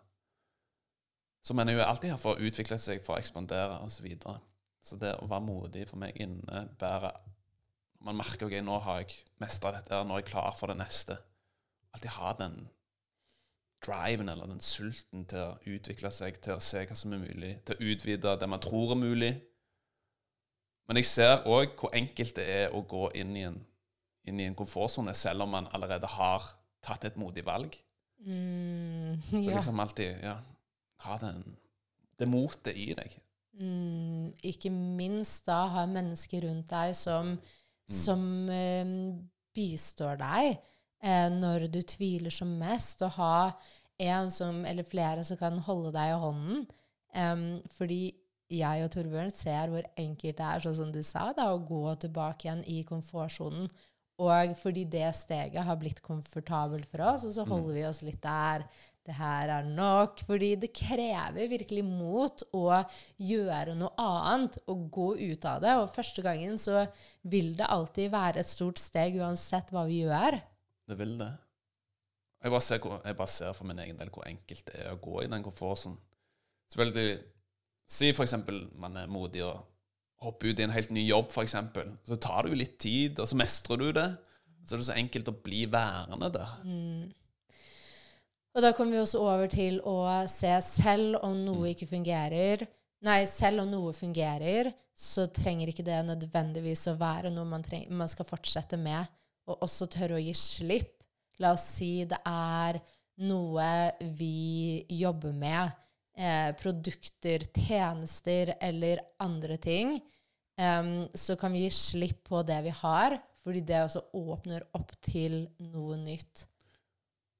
Så 1.43 1.53
man 1.53 1.67
er 1.67 1.75
jo 1.75 1.83
alltid 1.83 2.13
her 2.13 2.21
for 2.21 2.37
å 2.37 2.47
utvikle 2.47 2.77
seg, 2.79 3.03
for 3.03 3.17
å 3.17 3.19
ekspandere 3.19 3.81
osv. 3.83 3.97
Så, 3.97 4.05
videre. 4.05 4.37
så 4.79 4.99
det 5.01 5.17
å 5.19 5.27
være 5.27 5.43
modig 5.43 5.87
for 5.89 5.99
meg 5.99 6.15
innebærer 6.23 7.19
Man 8.03 8.17
merker 8.19 8.49
ok, 8.49 8.57
nå 8.59 8.81
har 8.83 8.97
jeg 8.99 9.13
mestra 9.39 9.71
dette, 9.71 9.95
nå 10.03 10.15
er 10.15 10.23
jeg 10.23 10.31
klar 10.33 10.55
for 10.59 10.67
det 10.67 10.75
neste. 10.75 11.15
Alltid 11.95 12.11
ha 12.17 12.31
den 12.35 12.57
driven 13.85 14.29
eller 14.29 14.49
den 14.49 14.61
sulten 14.63 15.25
til 15.29 15.43
å 15.43 15.75
utvikle 15.75 16.11
seg, 16.13 16.39
til 16.43 16.57
å 16.57 16.63
se 16.63 16.83
hva 16.87 16.97
som 16.97 17.13
er 17.15 17.23
mulig, 17.23 17.53
til 17.65 17.75
å 17.75 17.91
utvide 17.93 18.37
det 18.39 18.49
man 18.49 18.63
tror 18.63 18.93
er 18.95 18.99
mulig. 19.01 19.33
Men 20.87 20.99
jeg 20.99 21.09
ser 21.09 21.47
òg 21.47 21.77
hvor 21.79 21.93
enkelt 21.95 22.35
det 22.37 22.47
er 22.51 22.75
å 22.75 22.83
gå 22.87 23.07
inn 23.19 23.35
i 23.39 23.45
en, 23.47 23.59
inn 24.27 24.39
i 24.39 24.47
en 24.49 24.57
komfortsone, 24.57 25.13
selv 25.15 25.45
om 25.45 25.53
man 25.55 25.69
allerede 25.75 26.09
har 26.17 26.47
tatt 26.83 27.07
et 27.07 27.19
modig 27.19 27.45
valg. 27.47 27.75
Mm, 28.23 29.19
ja. 29.31 29.43
Så 29.43 29.49
liksom 29.51 29.79
alltid 29.83 30.23
ja, 30.23 30.37
ha 31.05 31.19
den, 31.21 31.43
det 32.19 32.27
motet 32.31 32.75
i 32.79 32.91
deg. 32.97 33.15
Mm, 33.59 34.31
ikke 34.49 34.71
minst 34.73 35.45
da 35.47 35.63
ha 35.75 35.85
mennesker 35.87 36.47
rundt 36.47 36.71
deg 36.71 36.95
som, 36.97 37.35
mm. 37.37 37.97
som 38.01 38.23
eh, 38.49 38.93
bistår 39.53 40.17
deg 40.19 40.55
eh, 41.03 41.29
når 41.33 41.67
du 41.73 41.81
tviler 41.85 42.33
som 42.33 42.51
mest, 42.59 43.03
å 43.03 43.11
ha 43.19 43.37
en 44.01 44.31
som, 44.33 44.63
eller 44.65 44.87
flere 44.87 45.23
som 45.27 45.39
kan 45.39 45.59
holde 45.67 45.93
deg 45.95 46.13
i 46.13 46.19
hånden. 46.23 46.65
Um, 47.13 47.47
fordi 47.77 48.15
jeg 48.53 48.85
og 48.85 48.91
Torbjørn 48.93 49.33
ser 49.33 49.71
hvor 49.71 49.85
enkelt 49.99 50.37
det 50.39 50.45
er, 50.45 50.63
sånn 50.63 50.77
som 50.77 50.93
du 50.93 51.01
sa, 51.05 51.29
da, 51.35 51.51
å 51.53 51.61
gå 51.63 51.83
tilbake 52.01 52.47
igjen 52.47 52.63
i 52.69 52.81
komfortsonen. 52.87 53.69
Og 54.21 54.55
fordi 54.59 54.85
det 54.85 55.09
steget 55.17 55.65
har 55.65 55.77
blitt 55.81 56.01
komfortabelt 56.05 56.89
for 56.91 57.05
oss, 57.09 57.25
og 57.25 57.33
så 57.33 57.45
mm. 57.45 57.53
holder 57.53 57.77
vi 57.77 57.85
oss 57.87 58.01
litt 58.05 58.21
der. 58.23 58.65
Det 59.03 59.15
her 59.17 59.49
er 59.51 59.65
nok. 59.67 60.21
Fordi 60.27 60.53
det 60.61 60.69
krever 60.75 61.49
virkelig 61.51 61.83
mot 61.83 62.45
å 62.55 62.67
gjøre 63.19 63.73
noe 63.75 63.91
annet 63.99 64.61
og 64.71 64.85
gå 64.93 65.09
ut 65.17 65.49
av 65.49 65.59
det. 65.65 65.73
Og 65.81 65.91
første 65.91 66.23
gangen 66.23 66.55
så 66.61 66.85
vil 67.27 67.51
det 67.59 67.67
alltid 67.67 68.13
være 68.13 68.43
et 68.43 68.51
stort 68.51 68.79
steg 68.79 69.17
uansett 69.19 69.73
hva 69.73 69.83
vi 69.89 70.05
gjør. 70.05 70.39
Det 70.93 70.99
vil 71.01 71.17
det. 71.17 71.31
Jeg 72.43 72.51
bare, 72.51 72.61
ser, 72.61 72.87
jeg 73.05 73.17
bare 73.17 73.31
ser 73.31 73.53
for 73.57 73.65
min 73.65 73.79
egen 73.81 73.97
del 73.97 74.11
hvor 74.13 74.27
enkelt 74.27 74.65
det 74.67 74.81
er 74.83 74.91
å 74.93 74.99
gå 75.01 75.23
i 75.23 75.29
den 75.31 75.45
komfortsonen. 75.45 75.97
Selvfølgelig, 76.69 77.21
Si 77.89 78.13
for 78.15 78.25
eksempel 78.25 78.63
man 78.79 78.97
er 78.97 79.11
modig 79.11 79.43
og 79.45 79.59
hopper 80.23 80.53
ut 80.53 80.61
i 80.61 80.63
en 80.63 80.73
helt 80.73 80.93
ny 80.95 81.03
jobb, 81.03 81.31
for 81.33 81.43
eksempel. 81.43 81.89
Så 82.07 82.15
tar 82.15 82.45
det 82.45 82.53
jo 82.53 82.59
litt 82.61 82.77
tid, 82.79 83.19
og 83.19 83.27
så 83.27 83.37
mestrer 83.39 83.81
du 83.81 83.89
det. 83.95 84.07
Så 84.63 84.75
er 84.75 84.79
det 84.79 84.87
så 84.87 84.95
enkelt 84.95 85.27
å 85.29 85.35
bli 85.43 85.65
værende 85.67 86.29
der. 86.31 86.53
Mm. 86.63 87.11
Og 88.53 88.63
da 88.63 88.71
kommer 88.77 88.95
vi 88.95 89.01
også 89.01 89.19
over 89.19 89.49
til 89.51 89.81
å 89.89 89.97
se 90.31 90.53
selv 90.63 91.19
om 91.25 91.35
noe 91.43 91.65
mm. 91.65 91.71
ikke 91.73 91.89
fungerer. 91.89 92.63
Nei, 93.03 93.19
selv 93.27 93.65
om 93.65 93.73
noe 93.73 93.91
fungerer, 93.97 94.71
så 94.95 95.25
trenger 95.33 95.73
ikke 95.73 95.83
det 95.83 95.99
nødvendigvis 96.07 96.85
å 96.87 96.95
være 96.95 97.33
noe 97.33 97.49
man, 97.49 97.65
trenger, 97.65 97.91
man 97.91 98.11
skal 98.11 98.29
fortsette 98.29 98.79
med. 98.79 99.11
Og 99.49 99.65
også 99.65 99.89
tørre 99.91 100.19
å 100.19 100.23
gi 100.23 100.33
slipp 100.37 101.03
La 101.41 101.53
oss 101.55 101.63
si 101.79 102.03
det 102.05 102.19
er 102.29 102.77
noe 103.25 103.69
vi 104.17 104.83
jobber 104.99 105.33
med, 105.33 105.71
eh, 106.15 106.51
produkter, 106.57 107.45
tjenester 107.53 108.53
eller 108.61 109.01
andre 109.19 109.57
ting, 109.57 109.95
um, 110.57 111.09
så 111.13 111.35
kan 111.39 111.53
vi 111.53 111.65
gi 111.65 111.71
slipp 111.73 112.23
på 112.29 112.43
det 112.45 112.59
vi 112.63 112.73
har, 112.83 113.17
fordi 113.43 113.61
det 113.65 113.81
også 113.83 114.05
åpner 114.13 114.65
opp 114.77 114.93
til 115.01 115.47
noe 115.73 115.97
nytt. 115.97 116.45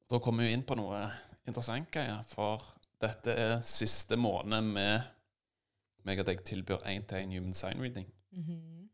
Da 0.10 0.19
kommer 0.19 0.45
vi 0.45 0.53
inn 0.53 0.65
på 0.65 0.77
noe 0.77 1.05
interessant, 1.48 1.89
Geir, 1.93 2.22
for 2.27 2.65
dette 3.01 3.33
er 3.33 3.62
siste 3.67 4.17
måned 4.19 4.74
med 4.74 5.05
meg 6.03 6.19
og 6.19 6.27
deg 6.27 6.43
tilbyr 6.43 6.83
én-til-én 6.91 7.31
human 7.31 7.53
sign 7.53 7.79
reading. 7.79 8.07
Mm 8.31 8.43
-hmm. 8.43 8.89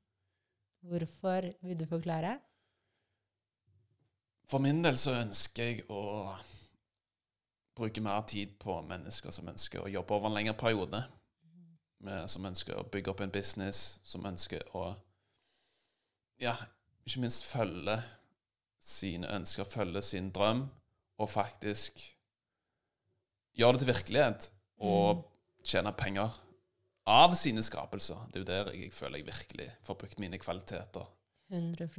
Hvorfor 0.82 1.54
vil 1.62 1.80
du 1.80 1.86
forklare? 1.86 2.40
For 4.50 4.62
min 4.64 4.82
del 4.82 4.98
så 4.98 5.14
ønsker 5.20 5.68
jeg 5.68 5.84
å 5.94 6.34
bruke 7.78 8.02
mer 8.02 8.24
tid 8.28 8.56
på 8.60 8.80
mennesker 8.88 9.34
som 9.34 9.50
ønsker 9.52 9.84
å 9.84 9.92
jobbe 9.92 10.16
over 10.16 10.30
en 10.30 10.38
lengre 10.40 10.56
periode. 10.58 11.04
Med, 12.00 12.30
som 12.32 12.48
ønsker 12.48 12.80
å 12.80 12.86
bygge 12.88 13.12
opp 13.12 13.22
en 13.26 13.34
business, 13.34 14.00
som 14.08 14.26
ønsker 14.26 14.64
å 14.78 14.94
ja, 16.40 16.54
ikke 17.04 17.26
minst 17.26 17.44
følge 17.44 17.98
sine 18.80 19.28
ønsker, 19.36 19.68
følge 19.68 20.02
sin 20.08 20.30
drøm, 20.32 20.64
og 21.20 21.30
faktisk 21.30 22.00
gjøre 23.60 23.76
det 23.76 23.84
til 23.84 23.92
virkelighet. 23.92 24.50
Og 24.80 25.20
mm. 25.20 25.26
tjene 25.68 25.94
penger 26.00 26.40
av 27.12 27.36
sine 27.38 27.62
skapelser. 27.66 28.24
Det 28.32 28.40
er 28.40 28.46
jo 28.46 28.50
der 28.50 28.74
jeg 28.80 28.96
føler 28.96 29.20
jeg 29.20 29.30
virkelig 29.30 29.70
får 29.84 30.00
brukt 30.00 30.24
mine 30.24 30.40
kvaliteter. 30.42 31.06
100 31.52 31.90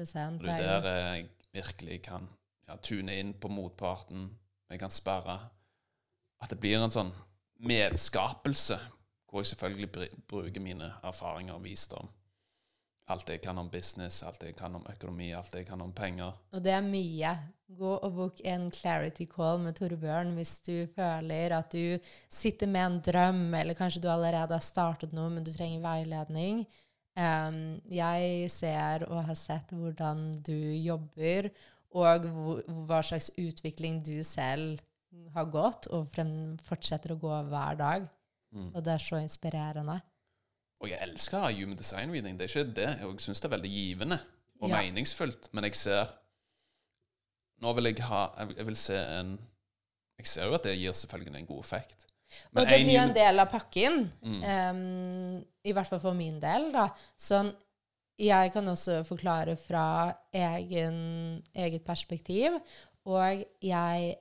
Det 0.40 0.56
er 0.56 0.64
jo 0.64 0.82
der 0.86 1.00
jeg 1.04 1.28
virkelig 1.52 2.02
kan 2.08 2.28
ja, 2.70 2.78
tune 2.78 3.18
inn 3.18 3.34
på 3.34 3.50
motparten. 3.50 4.28
Jeg 4.70 4.80
kan 4.82 4.94
sperre. 4.94 5.38
At 6.40 6.52
det 6.52 6.60
blir 6.62 6.78
en 6.78 6.94
sånn 6.94 7.12
medskapelse, 7.66 8.78
hvor 9.28 9.42
jeg 9.42 9.52
selvfølgelig 9.52 10.10
bruker 10.30 10.62
mine 10.64 10.94
erfaringer 11.04 11.58
og 11.58 11.64
visdom. 11.66 12.08
Alt 13.10 13.32
jeg 13.32 13.42
kan 13.42 13.58
om 13.58 13.68
business, 13.70 14.22
alt 14.22 14.44
jeg 14.46 14.54
kan 14.58 14.76
om 14.78 14.84
økonomi, 14.86 15.32
alt 15.34 15.54
jeg 15.58 15.66
kan 15.66 15.80
om 15.82 15.90
penger. 15.92 16.36
Og 16.54 16.62
det 16.62 16.76
er 16.76 16.84
mye. 16.86 17.32
Gå 17.80 17.90
og 17.96 18.14
book 18.14 18.42
en 18.46 18.68
clarity 18.74 19.26
call 19.30 19.60
med 19.62 19.76
Torbjørn 19.78 20.32
hvis 20.34 20.56
du 20.66 20.86
føler 20.94 21.54
at 21.54 21.74
du 21.74 21.98
sitter 22.30 22.70
med 22.70 22.86
en 22.86 23.00
drøm, 23.06 23.42
eller 23.54 23.78
kanskje 23.78 24.02
du 24.02 24.08
allerede 24.10 24.54
har 24.54 24.64
startet 24.64 25.14
noe, 25.14 25.30
men 25.30 25.46
du 25.46 25.52
trenger 25.54 25.82
veiledning. 25.82 26.64
Um, 27.18 27.80
jeg 27.90 28.46
ser 28.54 29.02
og 29.10 29.26
har 29.26 29.38
sett 29.38 29.74
hvordan 29.74 30.40
du 30.46 30.54
jobber, 30.54 31.50
og 31.92 32.26
hva 32.86 33.00
slags 33.02 33.30
utvikling 33.38 34.02
du 34.06 34.22
selv 34.24 34.80
har 35.34 35.44
gått, 35.50 35.86
og 35.90 36.06
frem, 36.12 36.56
fortsetter 36.62 37.12
å 37.16 37.18
gå 37.18 37.32
hver 37.50 37.76
dag. 37.80 38.08
Mm. 38.54 38.68
Og 38.74 38.82
det 38.84 38.92
er 38.94 38.98
så 39.02 39.18
inspirerende. 39.22 40.00
Og 40.80 40.88
jeg 40.88 40.98
elsker 41.02 41.50
human 41.52 41.76
design 41.76 42.10
reading, 42.14 42.38
det 42.38 42.46
er 42.46 42.52
ikke 42.64 42.74
det. 42.74 42.88
Jeg 43.00 43.20
syns 43.20 43.40
det 43.42 43.50
er 43.50 43.56
veldig 43.56 43.70
givende 43.70 44.20
og 44.60 44.68
Ja. 44.70 44.80
meningsfullt, 44.80 45.48
men 45.52 45.64
jeg 45.64 45.74
ser 45.74 46.06
Nå 47.60 47.74
vil 47.76 47.84
jeg 47.90 47.98
ha 48.08 48.30
Jeg 48.56 48.64
vil 48.66 48.76
se 48.76 48.96
en 48.96 49.38
Jeg 50.18 50.26
ser 50.26 50.46
jo 50.46 50.54
at 50.54 50.62
det 50.64 50.78
gir 50.78 50.92
selvfølgelig 50.92 51.36
en 51.38 51.46
god 51.46 51.60
effekt. 51.60 52.06
og 52.54 52.66
det 52.66 52.80
blir 52.84 52.94
jo 52.94 53.02
en 53.02 53.14
del 53.14 53.38
av 53.40 53.48
pakken, 53.50 54.12
Mm. 54.22 54.42
Um, 54.44 55.44
i 55.64 55.72
hvert 55.72 55.86
fall 55.86 55.98
for 56.00 56.12
min 56.14 56.38
del. 56.40 56.70
da. 56.72 56.88
Sånn, 57.18 57.52
jeg 58.20 58.52
kan 58.52 58.68
også 58.68 59.00
forklare 59.08 59.56
fra 59.56 60.12
egen, 60.32 60.96
eget 61.54 61.84
perspektiv, 61.84 62.58
og 63.08 63.44
jeg 63.64 64.16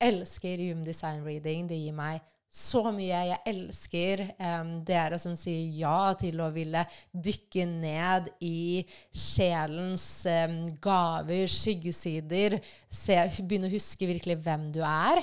elsker 0.00 0.60
Human 0.60 0.84
Design 0.86 1.24
Reading. 1.24 1.68
Det 1.68 1.78
gir 1.80 1.94
meg 1.96 2.20
så 2.48 2.82
mye. 2.94 3.22
Jeg 3.28 3.40
elsker 3.50 4.22
um, 4.40 4.72
dere 4.86 5.18
som 5.20 5.36
sier 5.38 5.64
ja 5.78 6.12
til 6.18 6.40
å 6.40 6.50
ville 6.54 6.84
dykke 7.12 7.66
ned 7.68 8.30
i 8.44 8.84
sjelens 9.12 10.06
um, 10.28 10.58
gaver, 10.82 11.48
skyggesider, 11.52 12.58
se, 12.88 13.18
begynne 13.42 13.68
å 13.70 13.74
huske 13.74 14.08
virkelig 14.08 14.38
hvem 14.44 14.70
du 14.74 14.80
er. 14.84 15.22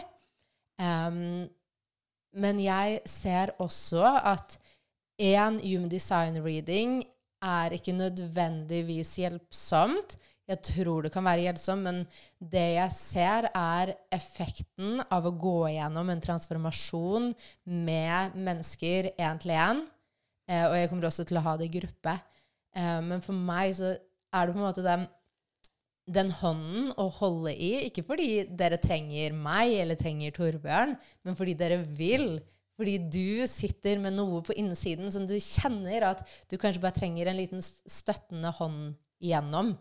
Um, 0.82 1.46
men 2.36 2.60
jeg 2.60 3.00
ser 3.08 3.54
også 3.64 4.04
at 4.04 4.58
en 5.16 5.62
human 5.64 5.88
design 5.90 6.42
reading 6.44 7.00
er 7.46 7.76
ikke 7.78 7.96
nødvendigvis 7.96 9.16
hjelpsomt. 9.22 10.18
Jeg 10.46 10.62
tror 10.62 11.06
det 11.06 11.12
kan 11.14 11.26
være 11.26 11.48
hjelpsomt, 11.48 11.86
men 11.86 12.04
det 12.38 12.66
jeg 12.76 12.94
ser, 12.94 13.50
er 13.50 13.96
effekten 14.14 15.02
av 15.10 15.26
å 15.26 15.34
gå 15.34 15.58
gjennom 15.74 16.12
en 16.14 16.22
transformasjon 16.22 17.32
med 17.66 18.38
mennesker 18.38 19.14
én 19.16 19.42
til 19.42 19.56
én. 19.58 19.84
Eh, 20.46 20.66
og 20.68 20.78
jeg 20.78 20.92
kommer 20.92 21.10
også 21.10 21.26
til 21.26 21.42
å 21.42 21.46
ha 21.48 21.56
det 21.58 21.70
i 21.70 21.76
gruppe. 21.80 22.18
Eh, 22.78 23.00
men 23.06 23.26
for 23.26 23.34
meg 23.34 23.74
så 23.78 23.96
er 23.96 24.46
det 24.46 24.54
på 24.54 24.62
en 24.62 24.68
måte 24.68 24.86
den 24.86 25.08
den 26.06 26.30
hånden 26.38 26.92
å 27.02 27.08
holde 27.18 27.50
i, 27.50 27.88
ikke 27.88 28.04
fordi 28.06 28.46
dere 28.54 28.78
trenger 28.82 29.34
meg 29.34 29.74
eller 29.82 29.98
trenger 29.98 30.36
Torbjørn, 30.36 30.94
men 31.26 31.38
fordi 31.38 31.56
dere 31.58 31.80
vil. 31.98 32.36
Fordi 32.76 32.96
du 33.00 33.46
sitter 33.48 34.02
med 34.04 34.18
noe 34.18 34.42
på 34.44 34.56
innsiden 34.60 35.12
som 35.14 35.28
du 35.28 35.36
kjenner 35.40 36.10
at 36.12 36.24
du 36.52 36.58
kanskje 36.60 36.84
bare 36.84 36.98
trenger 36.98 37.32
en 37.32 37.40
liten 37.40 37.64
støttende 37.64 38.52
hånd 38.58 38.96
igjennom. 39.24 39.76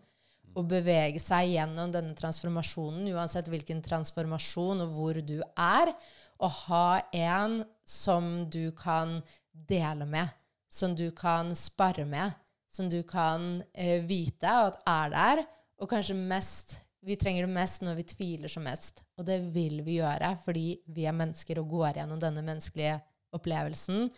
Og 0.55 0.69
bevege 0.71 1.19
seg 1.19 1.51
gjennom 1.57 1.91
denne 1.91 2.15
transformasjonen, 2.15 3.09
uansett 3.11 3.51
hvilken 3.51 3.83
transformasjon 3.83 4.85
og 4.85 4.95
hvor 4.95 5.19
du 5.19 5.41
er. 5.43 5.91
Og 6.39 6.61
ha 6.69 6.87
en 7.11 7.65
som 7.89 8.47
du 8.51 8.71
kan 8.79 9.19
dele 9.51 10.07
med, 10.07 10.31
som 10.71 10.95
du 10.95 11.09
kan 11.15 11.51
spare 11.59 12.07
med, 12.07 12.35
som 12.71 12.87
du 12.91 13.01
kan 13.07 13.65
eh, 13.75 14.03
vite 14.07 14.51
at 14.51 14.79
er 14.87 15.15
der. 15.15 15.45
Og 15.83 15.91
kanskje 15.91 16.15
mest 16.15 16.79
Vi 17.05 17.17
trenger 17.21 17.45
det 17.45 17.53
mest 17.53 17.83
når 17.85 17.99
vi 17.99 18.07
tviler 18.09 18.49
som 18.53 18.65
mest. 18.65 19.03
Og 19.19 19.27
det 19.29 19.41
vil 19.55 19.83
vi 19.85 19.99
gjøre 19.99 20.35
fordi 20.45 20.69
vi 20.97 21.05
er 21.09 21.17
mennesker 21.17 21.61
og 21.61 21.69
går 21.75 22.01
gjennom 22.01 22.23
denne 22.23 22.45
menneskelige 22.45 22.97
opplevelsen, 23.35 24.09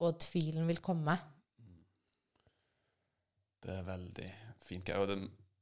og 0.00 0.20
tvilen 0.22 0.68
vil 0.70 0.80
komme. 0.80 1.16
Det 3.60 3.74
er 3.74 3.84
veldig 3.84 4.28
fint. 4.64 4.88
Og 4.96 5.12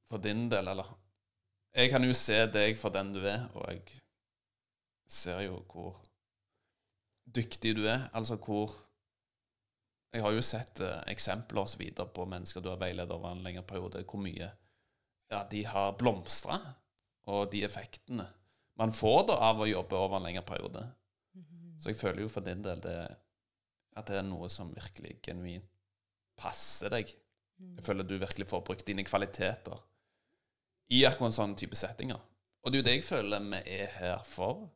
for 0.08 0.22
din 0.22 0.48
del, 0.50 0.68
eller 0.68 0.96
Jeg 1.74 1.90
kan 1.90 2.04
jo 2.04 2.14
se 2.16 2.46
deg 2.46 2.78
for 2.80 2.90
den 2.90 3.12
du 3.12 3.20
er, 3.28 3.44
og 3.54 3.66
jeg 3.68 3.82
ser 5.08 5.40
jo 5.44 5.60
hvor 5.68 5.98
dyktig 7.26 7.74
du 7.76 7.84
er. 7.86 8.08
Altså 8.12 8.36
hvor 8.36 8.72
Jeg 10.12 10.22
har 10.22 10.32
jo 10.32 10.42
sett 10.42 10.80
eh, 10.80 11.02
eksempler 11.12 11.76
videre 11.78 12.06
på 12.08 12.24
mennesker 12.24 12.60
du 12.64 12.70
har 12.70 12.78
veiledet 12.80 13.12
over 13.12 13.32
en 13.32 13.42
lengre 13.44 13.62
periode, 13.62 14.04
hvor 14.08 14.18
mye 14.18 14.48
ja, 15.30 15.42
de 15.50 15.62
har 15.68 15.96
blomstra, 16.00 16.58
og 17.28 17.50
de 17.52 17.62
effektene 17.66 18.26
man 18.78 18.92
får 18.94 19.24
da 19.26 19.36
av 19.48 19.58
å 19.58 19.66
jobbe 19.66 19.98
over 19.98 20.20
en 20.20 20.28
lengre 20.28 20.44
periode. 20.46 20.84
Så 21.82 21.90
jeg 21.90 21.98
føler 21.98 22.22
jo 22.22 22.30
for 22.30 22.46
din 22.46 22.62
del 22.62 22.78
det, 22.82 22.98
at 23.98 24.06
det 24.06 24.20
er 24.20 24.26
noe 24.26 24.46
som 24.50 24.70
virkelig 24.70 25.16
genuint 25.26 25.66
passer 26.38 26.92
deg. 26.94 27.10
Jeg 27.58 27.82
føler 27.82 28.06
du 28.06 28.14
virkelig 28.22 28.46
får 28.46 28.62
brukt 28.66 28.86
dine 28.86 29.02
kvaliteter 29.06 29.80
i 30.94 31.02
akkurat 31.08 31.34
sånne 31.34 31.58
type 31.58 31.76
settinger. 31.78 32.20
Og 32.62 32.70
det 32.70 32.78
er 32.78 32.82
jo 32.82 32.86
det 32.86 32.94
jeg 32.96 33.06
føler 33.08 33.50
vi 33.50 33.62
er 33.80 33.90
her 33.98 34.22
for. 34.26 34.68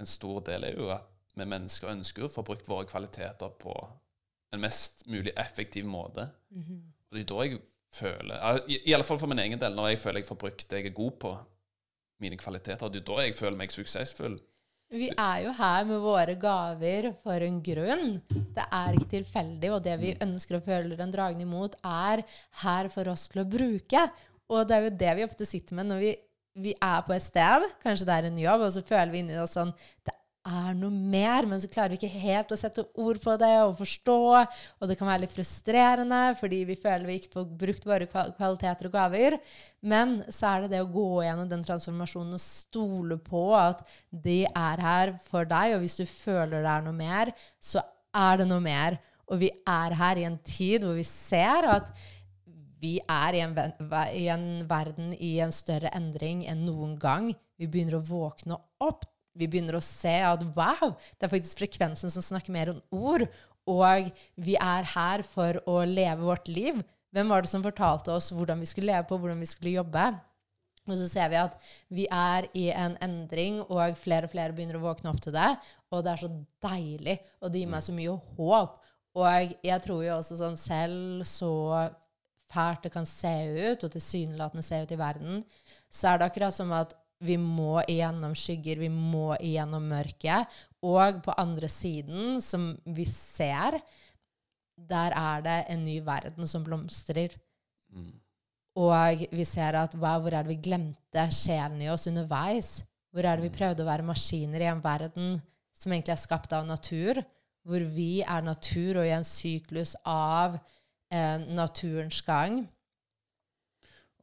En 0.00 0.08
stor 0.08 0.40
del 0.48 0.64
er 0.64 0.80
jo 0.80 0.88
at 0.94 1.08
vi 1.36 1.44
mennesker 1.44 1.92
ønsker 1.92 2.24
å 2.24 2.32
få 2.32 2.44
brukt 2.46 2.68
våre 2.68 2.88
kvaliteter 2.88 3.52
på 3.60 3.74
en 4.54 4.64
mest 4.64 5.04
mulig 5.12 5.34
effektiv 5.36 5.84
måte. 5.86 6.24
Og 7.10 7.16
det 7.16 7.26
er 7.26 7.28
da 7.28 7.44
jeg 7.44 7.60
føler 7.94 8.60
i, 8.68 8.80
I 8.90 8.94
alle 8.96 9.06
fall 9.06 9.20
for 9.20 9.30
min 9.30 9.40
egen 9.42 9.60
del, 9.60 9.76
når 9.76 9.92
jeg 9.92 10.02
føler 10.02 10.22
jeg 10.22 10.28
får 10.28 10.42
brukt 10.42 10.68
det 10.70 10.82
jeg 10.82 10.90
er 10.90 10.96
god 10.96 11.16
på, 11.22 11.32
mine 12.18 12.38
kvaliteter, 12.38 12.90
det 12.90 13.02
er 13.02 13.06
da 13.06 13.24
jeg 13.24 13.34
føler 13.38 13.58
meg 13.58 13.70
suksessfull. 13.70 14.38
Vi 14.88 15.10
er 15.12 15.42
jo 15.44 15.50
her 15.52 15.84
med 15.84 16.00
våre 16.00 16.32
gaver 16.40 17.10
for 17.20 17.44
en 17.44 17.58
grunn. 17.60 18.14
Det 18.56 18.64
er 18.64 18.96
ikke 18.96 19.10
tilfeldig, 19.18 19.70
og 19.74 19.82
det 19.84 19.98
vi 20.00 20.14
ønsker 20.24 20.56
og 20.56 20.64
føler 20.64 21.02
en 21.04 21.12
dragning 21.12 21.44
imot, 21.44 21.76
er 21.84 22.24
her 22.62 22.88
for 22.92 23.12
oss 23.12 23.26
til 23.28 23.42
å 23.44 23.48
bruke. 23.48 24.06
Og 24.48 24.64
det 24.64 24.78
er 24.78 24.86
jo 24.86 24.94
det 25.02 25.12
vi 25.18 25.26
ofte 25.26 25.48
sitter 25.48 25.76
med 25.76 25.90
når 25.90 26.00
vi, 26.02 26.14
vi 26.64 26.72
er 26.72 27.04
på 27.04 27.14
et 27.14 27.26
sted, 27.26 27.68
kanskje 27.84 28.08
det 28.08 28.16
er 28.16 28.30
en 28.30 28.40
jobb, 28.40 28.64
og 28.64 28.72
så 28.74 28.84
føler 28.88 29.12
vi 29.12 29.22
inni 29.22 29.36
oss 29.38 29.58
sånn 29.58 29.74
Det 30.06 30.14
er 30.48 30.76
noe 30.78 30.90
mer, 30.90 31.46
men 31.48 31.60
så 31.60 31.68
klarer 31.70 31.92
vi 31.92 31.98
ikke 32.00 32.22
helt 32.22 32.52
å 32.52 32.58
sette 32.58 32.84
ord 32.98 33.20
på 33.22 33.34
det 33.40 33.52
og 33.62 33.76
forstå. 33.78 34.16
Og 34.80 34.90
det 34.90 34.96
kan 34.98 35.10
være 35.10 35.24
litt 35.26 35.34
frustrerende, 35.34 36.20
fordi 36.40 36.62
vi 36.68 36.78
føler 36.80 37.08
vi 37.08 37.18
ikke 37.20 37.34
får 37.36 37.48
brukt 37.60 37.88
våre 37.88 38.08
kvaliteter 38.08 38.88
og 38.88 38.96
gaver. 38.96 39.38
Men 39.80 40.18
så 40.32 40.54
er 40.54 40.64
det 40.64 40.72
det 40.74 40.82
å 40.84 40.90
gå 40.92 41.08
gjennom 41.26 41.50
den 41.50 41.64
transformasjonen 41.66 42.38
og 42.38 42.44
stole 42.44 43.20
på 43.22 43.44
at 43.58 43.84
de 44.10 44.40
er 44.48 44.84
her 44.88 45.14
for 45.28 45.48
deg, 45.48 45.76
og 45.76 45.84
hvis 45.84 45.98
du 46.00 46.06
føler 46.08 46.64
det 46.64 46.74
er 46.74 46.86
noe 46.88 46.96
mer, 46.96 47.34
så 47.60 47.84
er 48.16 48.40
det 48.40 48.48
noe 48.50 48.64
mer. 48.64 48.98
Og 49.28 49.42
vi 49.42 49.52
er 49.68 49.98
her 49.98 50.20
i 50.20 50.24
en 50.28 50.38
tid 50.40 50.86
hvor 50.86 50.96
vi 50.96 51.04
ser 51.06 51.68
at 51.68 51.92
vi 52.78 52.98
er 53.10 53.34
i 53.34 53.42
en, 53.42 53.54
i 54.14 54.26
en 54.30 54.48
verden 54.70 55.12
i 55.14 55.36
en 55.42 55.52
større 55.54 55.90
endring 55.96 56.44
enn 56.48 56.64
noen 56.66 56.94
gang. 57.00 57.32
Vi 57.58 57.66
begynner 57.66 57.98
å 57.98 58.04
våkne 58.06 58.58
opp. 58.84 59.04
Vi 59.38 59.48
begynner 59.50 59.78
å 59.78 59.84
se 59.84 60.16
at 60.26 60.42
wow, 60.56 60.94
det 61.16 61.28
er 61.28 61.32
faktisk 61.32 61.62
frekvensen 61.62 62.12
som 62.12 62.24
snakker 62.24 62.54
mer 62.54 62.72
enn 62.74 62.82
ord. 62.90 63.28
Og 63.68 64.08
vi 64.40 64.56
er 64.58 64.86
her 64.94 65.22
for 65.26 65.60
å 65.68 65.82
leve 65.86 66.24
vårt 66.24 66.48
liv. 66.50 66.80
Hvem 67.14 67.30
var 67.32 67.44
det 67.44 67.52
som 67.52 67.64
fortalte 67.64 68.12
oss 68.12 68.32
hvordan 68.34 68.60
vi 68.60 68.68
skulle 68.68 68.90
leve 68.90 69.06
på, 69.08 69.18
hvordan 69.20 69.40
vi 69.40 69.48
skulle 69.48 69.76
jobbe? 69.76 70.10
Og 70.88 70.96
så 70.96 71.06
ser 71.08 71.28
vi 71.32 71.38
at 71.40 71.56
vi 71.92 72.06
er 72.12 72.48
i 72.56 72.68
en 72.72 72.96
endring, 73.04 73.60
og 73.68 73.96
flere 74.00 74.28
og 74.28 74.32
flere 74.32 74.54
begynner 74.56 74.78
å 74.78 74.86
våkne 74.86 75.12
opp 75.12 75.20
til 75.24 75.36
det. 75.36 75.50
Og 75.92 76.04
det 76.04 76.14
er 76.14 76.22
så 76.22 76.30
deilig, 76.64 77.16
og 77.42 77.52
det 77.52 77.62
gir 77.62 77.72
meg 77.72 77.84
så 77.84 77.96
mye 77.96 78.16
håp. 78.36 78.78
Og 79.18 79.56
jeg 79.66 79.84
tror 79.84 80.04
jo 80.04 80.14
også 80.16 80.38
sånn 80.40 80.56
selv 80.60 81.24
så 81.28 81.52
fælt 82.48 82.86
det 82.86 82.92
kan 82.94 83.08
se 83.08 83.34
ut, 83.52 83.84
og 83.84 83.92
tilsynelatende 83.92 84.64
se 84.64 84.80
ut 84.80 84.94
i 84.94 85.00
verden, 85.00 85.44
så 85.92 86.12
er 86.12 86.20
det 86.20 86.30
akkurat 86.30 86.56
som 86.56 86.72
at 86.76 86.94
vi 87.24 87.36
må 87.40 87.80
igjennom 87.88 88.34
skygger, 88.38 88.78
vi 88.78 88.90
må 88.92 89.32
igjennom 89.42 89.88
mørket. 89.90 90.46
Og 90.86 91.18
på 91.24 91.34
andre 91.40 91.70
siden, 91.70 92.38
som 92.42 92.70
vi 92.86 93.06
ser, 93.10 93.80
der 94.78 95.14
er 95.18 95.42
det 95.42 95.58
en 95.72 95.84
ny 95.84 95.98
verden 96.06 96.46
som 96.46 96.64
blomstrer. 96.66 97.34
Og 98.78 99.24
vi 99.34 99.44
ser 99.48 99.74
at 99.80 99.96
wow, 99.98 100.20
hvor 100.22 100.34
er 100.34 100.46
det 100.46 100.54
vi 100.54 100.62
glemte 100.68 101.26
sjelen 101.34 101.82
i 101.82 101.90
oss 101.90 102.06
underveis? 102.06 102.78
Hvor 103.10 103.26
er 103.26 103.38
det 103.38 103.48
vi 103.48 103.56
prøvde 103.56 103.82
å 103.82 103.88
være 103.88 104.06
maskiner 104.06 104.62
i 104.62 104.70
en 104.70 104.84
verden 104.84 105.38
som 105.74 105.92
egentlig 105.92 106.14
er 106.14 106.22
skapt 106.22 106.54
av 106.54 106.68
natur? 106.68 107.18
Hvor 107.66 107.82
vi 107.96 108.20
er 108.22 108.44
natur 108.46 109.00
og 109.00 109.08
i 109.08 109.14
en 109.16 109.26
syklus 109.26 109.96
av 110.06 110.60
eh, 111.10 111.42
naturens 111.50 112.20
gang. 112.22 112.62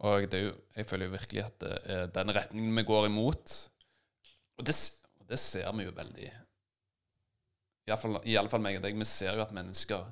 Og 0.03 0.25
jo, 0.27 0.51
jeg 0.75 0.87
føler 0.87 1.07
jo 1.07 1.15
virkelig 1.15 1.43
at 1.45 1.59
det 1.61 1.75
er 1.85 2.09
den 2.11 2.33
retningen 2.35 2.75
vi 2.75 2.83
går 2.83 3.07
imot. 3.07 3.53
Og 4.57 4.65
det, 4.67 4.75
det 5.29 5.39
ser 5.39 5.71
vi 5.75 5.87
jo 5.87 5.95
veldig 5.95 6.31
Iallfall 7.85 8.17
i 8.25 8.33
alle 8.39 8.49
fall 8.49 8.63
meg 8.65 8.79
og 8.79 8.85
deg. 8.85 8.97
Vi 8.97 9.05
ser 9.05 9.37
jo 9.37 9.43
at 9.43 9.53
mennesker 9.53 10.07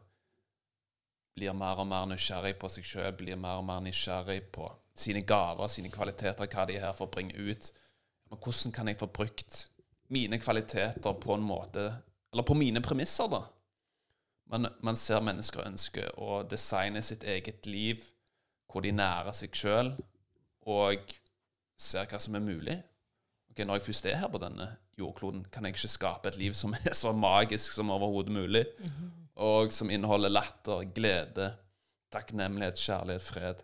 blir 1.34 1.56
mer 1.58 1.80
og 1.82 1.88
mer 1.90 2.06
nysgjerrig 2.12 2.54
på 2.62 2.70
seg 2.70 2.86
sjøl, 2.86 3.16
blir 3.18 3.40
mer 3.40 3.62
og 3.62 3.66
mer 3.66 3.82
nysgjerrig 3.82 4.44
på 4.54 4.68
sine 4.94 5.24
gaver, 5.26 5.72
sine 5.74 5.90
kvaliteter, 5.90 6.46
hva 6.46 6.68
de 6.70 6.78
er 6.78 6.86
her 6.86 6.94
for 6.94 7.10
å 7.10 7.14
bringe 7.14 7.34
ut. 7.34 7.72
Men 8.30 8.42
hvordan 8.44 8.76
kan 8.76 8.92
jeg 8.92 9.00
få 9.00 9.10
brukt 9.10 9.64
mine 10.14 10.38
kvaliteter 10.38 11.18
på 11.18 11.34
en 11.34 11.46
måte 11.46 11.92
Eller 12.34 12.46
på 12.46 12.56
mine 12.58 12.82
premisser, 12.82 13.28
da? 13.30 13.44
Man, 14.50 14.66
man 14.82 14.98
ser 14.98 15.22
mennesker 15.22 15.68
ønske 15.68 16.08
å 16.18 16.42
designe 16.50 17.02
sitt 17.06 17.24
eget 17.30 17.68
liv 17.70 18.02
hvor 18.74 18.84
de 18.86 18.92
nærer 18.96 19.36
seg 19.38 19.54
sjøl 19.56 19.94
og 20.66 21.14
ser 21.80 22.10
hva 22.10 22.20
som 22.22 22.36
er 22.40 22.44
mulig. 22.44 22.80
Ok, 23.52 23.62
Når 23.66 23.78
jeg 23.78 23.86
først 23.88 24.08
er 24.10 24.22
her 24.24 24.32
på 24.34 24.42
denne 24.42 24.72
jordkloden, 24.98 25.46
kan 25.52 25.66
jeg 25.66 25.76
ikke 25.76 25.92
skape 25.92 26.32
et 26.32 26.40
liv 26.42 26.56
som 26.58 26.74
er 26.74 26.96
så 26.98 27.14
magisk 27.14 27.76
som 27.78 27.94
overhodet 27.94 28.34
mulig? 28.34 28.66
og 29.36 29.72
som 29.74 29.90
inneholder 29.90 30.30
latter, 30.30 30.84
glede, 30.94 31.48
takknemlighet, 32.14 32.78
kjærlighet, 32.78 33.26
fred 33.26 33.64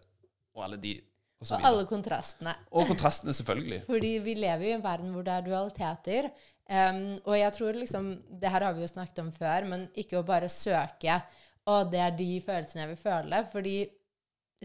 og 0.57 0.63
alle 0.65 0.79
de 0.81 0.95
og 1.39 1.47
så 1.47 1.55
Og 1.55 1.67
alle 1.69 1.85
kontrastene. 1.87 2.51
Og 2.75 2.89
kontrastene, 2.89 3.33
selvfølgelig. 3.33 3.83
Fordi 3.93 4.09
vi 4.23 4.33
lever 4.35 4.65
jo 4.65 4.71
i 4.73 4.75
en 4.75 4.83
verden 4.83 5.13
hvor 5.15 5.23
det 5.23 5.35
er 5.37 5.45
dualiteter. 5.45 6.25
Um, 6.69 6.97
og 7.23 7.39
jeg 7.39 7.53
tror 7.55 7.77
liksom 7.79 8.09
Det 8.41 8.49
her 8.51 8.61
har 8.61 8.73
vi 8.73 8.83
jo 8.83 8.89
snakket 8.91 9.21
om 9.23 9.31
før, 9.31 9.65
men 9.71 9.87
ikke 9.95 10.19
å 10.19 10.25
bare 10.27 10.49
søke 10.51 11.15
Å, 11.65 11.77
det 11.89 12.01
er 12.03 12.11
de 12.17 12.27
følelsene 12.43 12.83
jeg 12.83 12.91
vil 12.91 12.99
føle. 12.99 13.39
Fordi 13.53 13.75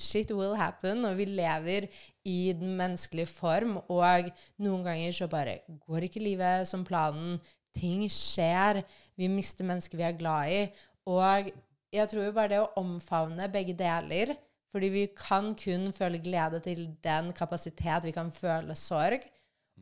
shit 0.01 0.31
will 0.35 0.57
happen, 0.59 1.05
og 1.07 1.19
vi 1.19 1.27
lever 1.29 1.89
i 2.27 2.53
den 2.57 2.75
menneskelige 2.79 3.31
form. 3.31 3.77
Og 3.93 4.31
noen 4.63 4.87
ganger 4.87 5.15
så 5.15 5.29
bare 5.31 5.61
går 5.87 6.09
ikke 6.09 6.23
livet 6.23 6.69
som 6.69 6.85
planen. 6.87 7.39
Ting 7.75 8.07
skjer. 8.11 8.83
Vi 9.19 9.29
mister 9.31 9.67
mennesker 9.67 9.99
vi 9.99 10.07
er 10.07 10.19
glad 10.19 10.51
i. 10.55 10.65
Og 11.11 11.51
jeg 11.95 12.11
tror 12.11 12.27
jo 12.27 12.35
bare 12.35 12.53
det 12.55 12.61
å 12.63 12.73
omfavne 12.81 13.51
begge 13.53 13.75
deler 13.77 14.33
Fordi 14.75 14.89
vi 14.91 15.03
kan 15.15 15.53
kun 15.55 15.93
føle 15.95 16.19
glede 16.19 16.59
til 16.65 16.89
den 17.05 17.29
kapasitet 17.37 18.09
vi 18.09 18.15
kan 18.15 18.33
føle 18.35 18.75
sorg. 18.75 19.23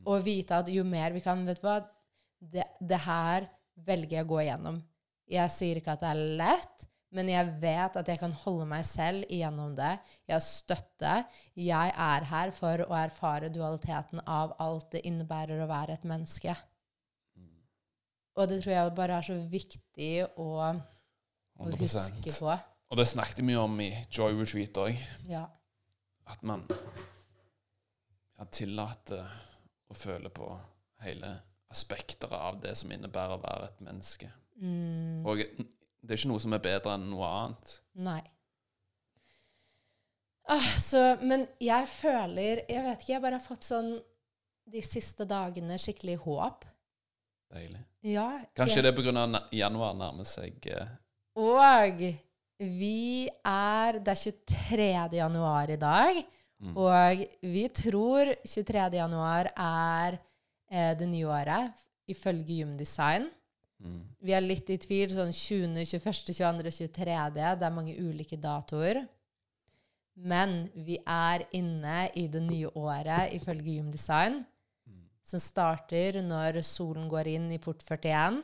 Og 0.05 0.25
vite 0.25 0.59
at 0.61 0.69
jo 0.73 0.85
mer 0.85 1.15
vi 1.15 1.23
kan 1.25 1.47
Vet 1.47 1.63
du 1.63 1.67
hva? 1.69 1.81
Det, 2.43 2.65
det 2.81 2.99
her 3.05 3.47
velger 3.87 4.19
jeg 4.19 4.27
å 4.27 4.31
gå 4.33 4.41
igjennom. 4.43 4.81
Jeg 5.31 5.53
sier 5.55 5.79
ikke 5.79 5.95
at 5.95 6.03
det 6.03 6.11
er 6.11 6.23
lett, 6.41 6.87
men 7.13 7.29
jeg 7.29 7.53
vet 7.61 7.97
at 8.01 8.09
jeg 8.09 8.21
kan 8.23 8.33
holde 8.43 8.67
meg 8.71 8.85
selv 8.89 9.27
igjennom 9.29 9.75
det. 9.77 9.93
Jeg 10.29 10.35
har 10.35 10.45
støtte. 10.45 11.15
Jeg 11.61 11.93
er 11.93 12.27
her 12.31 12.53
for 12.57 12.85
å 12.87 12.97
erfare 12.97 13.51
dualiteten 13.53 14.23
av 14.25 14.55
alt 14.63 14.95
det 14.95 15.05
innebærer 15.09 15.61
å 15.61 15.69
være 15.71 15.99
et 15.99 16.07
menneske. 16.09 16.57
Og 18.33 18.49
det 18.49 18.63
tror 18.63 18.73
jeg 18.73 18.95
bare 18.97 19.19
er 19.21 19.27
så 19.27 19.37
viktig 19.37 20.13
å, 20.41 20.49
å 21.61 21.73
huske 21.77 22.33
på. 22.39 22.55
Og 22.93 23.01
det 23.01 23.09
snakket 23.09 23.43
vi 23.43 23.49
mye 23.51 23.61
om 23.61 23.81
i 23.85 23.91
Joy 24.13 24.37
Retreat 24.39 24.81
òg. 24.81 25.05
Ja. 25.29 25.45
At 26.33 26.41
man 26.49 26.65
har 28.41 28.49
tillater 28.53 29.29
å 29.93 29.97
føle 29.97 30.33
på 30.33 30.49
hele 31.05 31.35
aspekter 31.73 32.33
av 32.37 32.61
det 32.63 32.73
som 32.81 32.93
innebærer 32.93 33.37
å 33.37 33.43
være 33.43 33.69
et 33.69 33.85
menneske. 33.85 34.33
Mm, 34.61 35.25
Og 35.29 35.41
det 36.03 36.15
er 36.15 36.21
ikke 36.21 36.33
noe 36.33 36.43
som 36.43 36.55
er 36.57 36.63
bedre 36.65 36.95
enn 36.99 37.11
noe 37.13 37.27
annet. 37.29 37.75
nei. 37.95 38.23
Altså, 40.51 41.17
men 41.23 41.45
jeg 41.63 41.87
føler 41.87 42.65
Jeg 42.67 42.83
vet 42.83 43.05
ikke, 43.05 43.13
jeg 43.13 43.23
bare 43.23 43.39
har 43.39 43.45
fått 43.45 43.63
sånn 43.63 43.93
de 44.73 44.83
siste 44.83 45.25
dagene 45.29 45.77
skikkelig 45.81 46.17
håp. 46.25 46.67
Deilig. 47.53 47.81
Ja. 48.07 48.27
Kanskje 48.57 48.81
jeg, 48.81 48.87
det 48.89 48.93
er 48.93 48.99
pga. 48.99 49.43
januar 49.55 49.95
nærmer 49.95 50.27
seg 50.27 50.67
eh, 50.67 50.93
Og 51.39 52.03
vi 52.59 53.29
er 53.47 53.99
Det 54.03 54.15
er 54.15 54.21
23. 54.23 54.89
januar 55.19 55.71
i 55.71 55.79
dag. 55.79 56.23
Mm. 56.63 56.75
Og 56.79 57.23
vi 57.43 57.65
tror 57.75 58.33
23. 58.47 58.85
januar 58.99 59.51
er 59.51 60.19
eh, 60.71 60.93
det 60.99 61.09
nye 61.11 61.27
året, 61.27 61.73
ifølge 62.11 62.63
Human 62.63 62.79
Design. 62.79 63.27
Mm. 63.83 63.99
Vi 64.23 64.33
er 64.37 64.45
litt 64.45 64.71
i 64.71 64.79
tvil. 64.79 65.11
Sånn 65.11 65.33
20., 65.35 65.75
21., 65.83 66.33
22., 66.33 66.71
23. 66.71 67.17
Det 67.35 67.67
er 67.67 67.75
mange 67.75 67.97
ulike 67.99 68.39
datoer. 68.39 69.03
Men 70.15 70.67
vi 70.75 70.99
er 71.09 71.47
inne 71.57 72.11
i 72.21 72.27
det 72.29 72.43
nye 72.45 72.69
året 72.77 73.33
ifølge 73.33 73.79
Gymdesign, 73.79 73.93
Design, 73.93 74.45
Mm. 74.87 75.05
som 75.25 75.41
starter 75.41 76.19
når 76.23 76.61
solen 76.67 77.09
går 77.09 77.27
inn 77.33 77.51
i 77.53 77.59
port 77.59 77.81
41. 77.83 78.43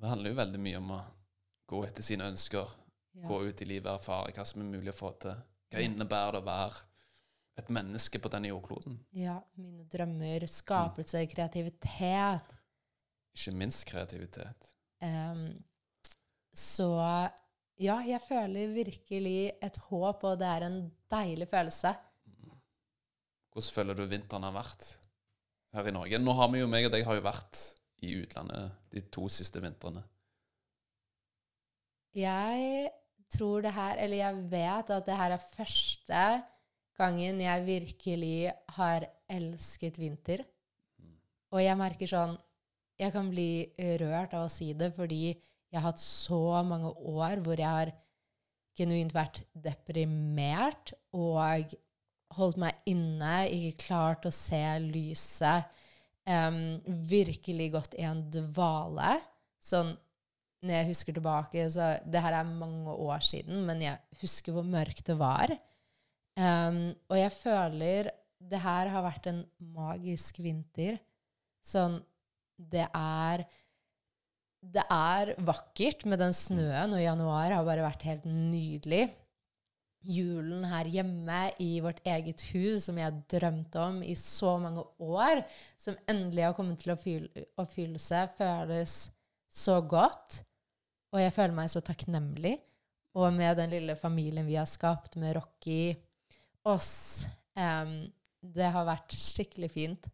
Det 0.00 0.08
handler 0.08 0.30
jo 0.30 0.36
veldig 0.38 0.60
mye 0.60 0.78
om 0.78 0.90
å 0.96 1.00
gå 1.68 1.82
etter 1.86 2.02
sine 2.02 2.24
ønsker. 2.30 2.68
Ja. 3.14 3.28
Gå 3.28 3.42
ut 3.50 3.60
i 3.60 3.64
livet 3.68 3.86
og 3.90 3.98
erfare 4.00 4.32
hva 4.32 4.46
som 4.46 4.62
er 4.62 4.70
mulig 4.78 4.88
å 4.94 4.96
få 4.96 5.12
til. 5.20 5.36
Hva 5.70 5.82
innebærer 5.84 6.32
det 6.32 6.40
å 6.42 6.46
være 6.46 6.80
et 7.58 7.68
menneske 7.68 8.18
på 8.18 8.30
denne 8.32 8.48
jordkloden? 8.48 8.98
ja, 9.12 9.36
mine 9.56 9.84
drømmer, 9.92 10.46
skapelse, 10.48 11.26
kreativitet. 11.28 12.54
Ikke 13.32 13.54
minst 13.56 13.84
kreativitet. 13.88 14.68
Um, 15.02 15.56
så 16.54 16.88
ja, 17.80 17.96
jeg 18.06 18.20
føler 18.28 18.74
virkelig 18.74 19.52
et 19.64 19.78
håp, 19.88 20.24
og 20.28 20.38
det 20.40 20.48
er 20.48 20.66
en 20.68 20.80
deilig 21.10 21.48
følelse. 21.50 21.94
Hvordan 23.52 23.74
føler 23.76 23.96
du 23.96 24.04
vinteren 24.08 24.46
har 24.46 24.54
vært 24.54 24.94
her 25.74 25.88
i 25.88 25.94
Norge? 25.94 26.20
Nå 26.20 26.34
har 26.36 26.50
vi 26.52 26.62
jo, 26.62 26.68
meg 26.70 26.88
og 26.88 26.94
deg 26.94 27.04
har 27.08 27.18
jo 27.18 27.24
vært 27.24 27.60
i 28.02 28.14
utlandet 28.20 28.78
de 28.92 29.02
to 29.12 29.26
siste 29.32 29.60
vintrene. 29.62 30.02
Jeg 32.16 32.90
tror 33.32 33.64
det 33.64 33.72
her, 33.72 33.96
eller 34.04 34.20
jeg 34.20 34.40
vet 34.52 34.90
at 34.92 35.06
det 35.08 35.16
her 35.16 35.34
er 35.36 35.50
første 35.56 36.24
gangen 37.00 37.40
jeg 37.40 37.66
virkelig 37.66 38.52
har 38.76 39.06
elsket 39.32 40.00
vinter. 40.00 40.44
Og 41.52 41.60
jeg 41.60 41.76
merker 41.80 42.08
sånn 42.08 42.36
Jeg 43.00 43.14
kan 43.14 43.30
bli 43.32 43.72
rørt 44.02 44.34
av 44.36 44.46
å 44.46 44.52
si 44.52 44.72
det, 44.78 44.92
fordi 44.96 45.32
jeg 45.32 45.78
har 45.78 45.88
hatt 45.88 46.02
så 46.02 46.60
mange 46.66 46.90
år 46.92 47.40
hvor 47.44 47.60
jeg 47.60 47.68
har 47.68 47.92
genuint 48.78 49.12
vært 49.14 49.42
deprimert 49.52 50.92
og 51.16 51.74
holdt 52.36 52.60
meg 52.60 52.88
inne, 52.88 53.46
ikke 53.52 53.86
klart 53.86 54.28
å 54.28 54.34
se 54.34 54.62
lyset. 54.84 55.68
um, 56.22 56.78
virkelig 57.08 57.72
gått 57.74 57.94
i 57.98 58.04
en 58.06 58.22
dvale. 58.30 59.16
Sånn 59.58 59.90
når 60.62 60.76
jeg 60.76 60.88
husker 60.92 61.16
tilbake, 61.16 61.64
så 61.74 61.96
det 62.06 62.22
her 62.22 62.36
er 62.38 62.46
mange 62.46 62.92
år 62.94 63.24
siden, 63.26 63.64
men 63.66 63.82
jeg 63.82 63.98
husker 64.20 64.54
hvor 64.54 64.66
mørkt 64.66 65.08
det 65.08 65.16
var. 65.18 65.50
Um, 66.38 66.92
og 67.10 67.18
jeg 67.18 67.32
føler 67.34 68.12
det 68.38 68.60
her 68.62 68.90
har 68.94 69.04
vært 69.04 69.26
en 69.30 69.42
magisk 69.74 70.38
vinter. 70.42 71.00
Sånn 71.62 71.98
Det 72.56 72.86
er 72.88 73.44
Det 74.62 74.84
er 74.90 75.34
vakkert 75.42 76.04
med 76.06 76.20
den 76.22 76.32
snøen, 76.32 76.92
og 76.94 77.02
januar 77.02 77.50
har 77.50 77.64
bare 77.66 77.82
vært 77.82 78.04
helt 78.06 78.28
nydelig. 78.30 79.08
Julen 80.02 80.64
her 80.66 80.86
hjemme 80.90 81.40
i 81.62 81.80
vårt 81.82 81.98
eget 82.06 82.44
hus, 82.52 82.84
som 82.86 82.98
jeg 82.98 83.24
drømte 83.30 83.82
om 83.82 84.00
i 84.06 84.14
så 84.18 84.56
mange 84.62 84.84
år, 85.02 85.42
som 85.78 85.98
endelig 86.10 86.46
har 86.46 86.54
kommet 86.54 86.78
til 86.78 86.94
oppfyll- 86.94 87.44
oppfyllelse, 87.58 88.22
føles 88.38 88.96
så 89.50 89.80
godt. 89.82 90.44
Og 91.12 91.20
jeg 91.20 91.34
føler 91.34 91.54
meg 91.58 91.70
så 91.70 91.82
takknemlig. 91.84 92.56
Og 93.18 93.34
med 93.34 93.58
den 93.58 93.74
lille 93.74 93.96
familien 93.98 94.46
vi 94.46 94.56
har 94.56 94.66
skapt, 94.70 95.18
med 95.20 95.36
Rocky, 95.36 95.94
oss 96.64 97.26
um, 97.58 98.06
Det 98.42 98.68
har 98.74 98.86
vært 98.86 99.14
skikkelig 99.14 99.70
fint. 99.70 100.06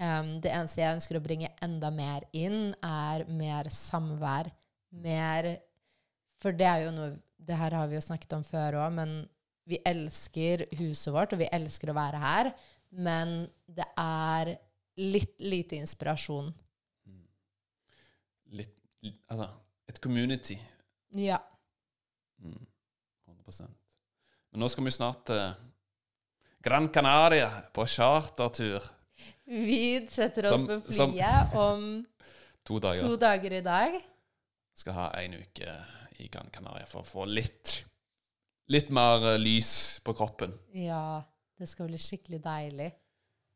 Em, 0.00 0.38
det 0.40 0.50
eneste 0.52 0.80
jeg 0.80 0.96
ønsker 0.96 1.18
å 1.18 1.24
bringe 1.24 1.50
enda 1.62 1.90
mer 1.92 2.24
inn, 2.32 2.72
er 2.82 3.26
mer 3.28 3.68
samvær. 3.72 4.50
Mer 4.92 5.54
For 6.42 6.52
det 6.52 6.66
er 6.68 6.82
jo 6.84 6.90
noe 6.92 7.12
Det 7.42 7.56
her 7.56 7.72
har 7.72 7.86
vi 7.88 7.96
jo 7.96 8.02
snakket 8.04 8.34
om 8.36 8.42
før 8.46 8.76
òg, 8.82 8.92
men 8.94 9.14
vi 9.66 9.78
elsker 9.86 10.66
huset 10.78 11.10
vårt, 11.14 11.32
og 11.34 11.40
vi 11.40 11.48
elsker 11.50 11.90
å 11.90 11.96
være 11.96 12.20
her. 12.22 12.50
Men 12.92 13.48
det 13.66 13.86
er 13.98 14.52
litt 15.00 15.40
lite 15.42 15.78
inspirasjon. 15.80 16.52
Litt, 18.52 18.76
litt 19.02 19.18
Altså, 19.32 19.48
et 19.90 19.98
community. 20.02 20.58
Ja. 21.18 21.40
Mm, 22.38 22.62
100 23.26 23.66
Men 24.52 24.62
nå 24.62 24.68
skal 24.70 24.86
vi 24.86 24.94
snart 24.94 25.26
til 25.30 25.42
Gran 26.62 26.88
Canaria 26.94 27.48
på 27.74 27.86
chartertur. 27.90 28.84
Vi 29.46 30.06
setter 30.10 30.46
oss 30.52 30.60
Som- 30.60 30.66
på 30.68 30.80
flyet 30.92 31.54
om 31.54 32.06
To 32.64 32.78
dager. 32.78 33.02
to 33.08 33.16
dager 33.16 33.52
i 33.52 33.60
dag. 33.60 34.00
Skal 34.74 34.92
ha 34.94 35.10
en 35.18 35.34
uke 35.34 35.74
i 36.18 36.28
Gran 36.28 36.48
Canaria 36.52 36.86
for 36.86 37.02
å 37.02 37.06
få 37.06 37.26
litt 37.28 37.84
Litt 38.68 38.90
mer 38.94 39.34
eh, 39.34 39.38
lys 39.38 40.00
på 40.04 40.14
kroppen. 40.14 40.52
Ja, 40.72 41.22
det 41.58 41.66
skal 41.68 41.88
bli 41.90 41.98
skikkelig 41.98 42.38
deilig. 42.44 42.92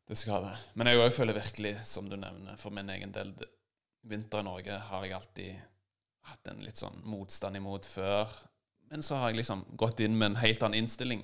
Det 0.07 0.17
skal 0.19 0.43
det. 0.43 0.57
Men 0.75 0.87
jeg 0.91 1.11
føler 1.15 1.33
virkelig, 1.33 1.71
som 1.87 2.09
du 2.09 2.17
nevner, 2.19 2.57
for 2.59 2.69
min 2.75 2.89
egen 2.89 3.11
del 3.15 3.31
Vinter 4.03 4.39
i 4.39 4.43
Norge 4.43 4.77
har 4.79 5.03
jeg 5.05 5.13
alltid 5.15 5.55
hatt 6.27 6.47
en 6.51 6.59
litt 6.63 6.75
sånn 6.79 7.01
motstand 7.07 7.55
imot 7.55 7.85
før. 7.85 8.27
Men 8.91 9.01
så 9.01 9.15
har 9.17 9.29
jeg 9.31 9.37
liksom 9.41 9.65
gått 9.77 9.99
inn 10.03 10.15
med 10.17 10.25
en 10.33 10.35
helt 10.43 10.61
annen 10.63 10.83
innstilling. 10.83 11.23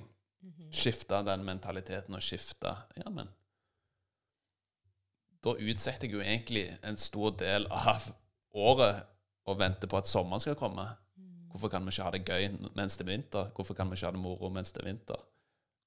Skifta 0.72 1.22
den 1.24 1.44
mentaliteten 1.44 2.14
og 2.14 2.20
skifta 2.24 2.74
Ja, 2.96 3.08
men 3.10 3.28
Da 5.44 5.52
utsetter 5.60 6.08
jeg 6.08 6.16
jo 6.16 6.22
egentlig 6.24 6.66
en 6.82 6.96
stor 6.96 7.34
del 7.40 7.66
av 7.68 8.06
året 8.56 9.04
og 9.44 9.58
venter 9.60 9.90
på 9.90 9.98
at 10.00 10.08
sommeren 10.08 10.40
skal 10.40 10.56
komme. 10.56 10.86
Hvorfor 11.52 11.70
kan 11.70 11.84
vi 11.84 11.92
ikke 11.92 12.06
ha 12.06 12.12
det 12.14 12.24
gøy 12.26 12.72
mens 12.74 12.96
det 12.98 13.04
er 13.04 13.12
vinter? 13.12 13.50
Hvorfor 13.54 13.76
kan 13.78 13.90
vi 13.90 13.98
ikke 13.98 14.08
ha 14.08 14.16
det 14.16 14.22
moro 14.22 14.48
mens 14.50 14.72
det 14.74 14.82
er 14.82 14.88
vinter? 14.88 15.20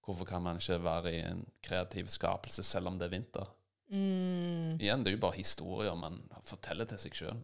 Hvorfor 0.05 0.27
kan 0.29 0.43
man 0.45 0.61
ikke 0.61 0.77
være 0.79 1.11
i 1.11 1.21
en 1.27 1.41
kreativ 1.63 2.07
skapelse 2.07 2.63
selv 2.63 2.87
om 2.91 2.99
det 2.99 3.09
er 3.09 3.15
vinter? 3.17 3.49
Mm, 3.91 4.77
Igjen, 4.79 5.03
det 5.03 5.11
er 5.11 5.15
jo 5.15 5.23
bare 5.25 5.39
historier 5.39 5.95
man 5.99 6.21
forteller 6.47 6.87
til 6.87 6.99
seg 7.01 7.17
sjøl. 7.17 7.41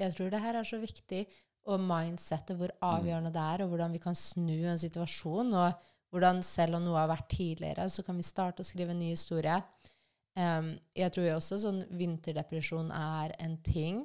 jeg 0.00 0.14
tror 0.16 0.30
det 0.32 0.40
her 0.40 0.56
er 0.56 0.64
så 0.64 0.80
viktig. 0.80 1.26
og 1.68 1.80
mindsettet, 1.84 2.56
hvor 2.56 2.70
avgjørende 2.80 3.28
det 3.28 3.40
er, 3.40 3.62
og 3.62 3.68
hvordan 3.68 3.92
vi 3.92 3.98
kan 4.00 4.14
snu 4.16 4.64
en 4.70 4.78
situasjon. 4.80 5.52
Og 5.52 5.72
hvordan 6.08 6.42
selv 6.42 6.78
om 6.78 6.82
noe 6.86 6.96
har 6.96 7.10
vært 7.10 7.28
tidligere, 7.28 7.90
så 7.92 8.02
kan 8.02 8.16
vi 8.16 8.24
starte 8.24 8.64
å 8.64 8.64
skrive 8.64 8.94
en 8.94 9.02
ny 9.02 9.10
historie. 9.10 9.58
Um, 10.38 10.70
jeg 10.94 11.10
tror 11.14 11.26
jo 11.26 11.36
også 11.40 11.58
sånn 11.64 11.82
vinterdepresjon 11.98 12.92
er 12.94 13.34
en 13.42 13.56
ting. 13.66 14.04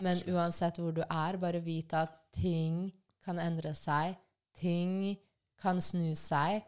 Men 0.00 0.20
uansett 0.32 0.78
hvor 0.80 0.94
du 0.96 1.02
er, 1.04 1.36
bare 1.40 1.60
vite 1.60 2.06
at 2.06 2.14
ting 2.32 2.86
kan 3.24 3.40
endre 3.42 3.74
seg. 3.76 4.16
Ting 4.56 5.18
kan 5.60 5.82
snu 5.84 6.14
seg, 6.16 6.62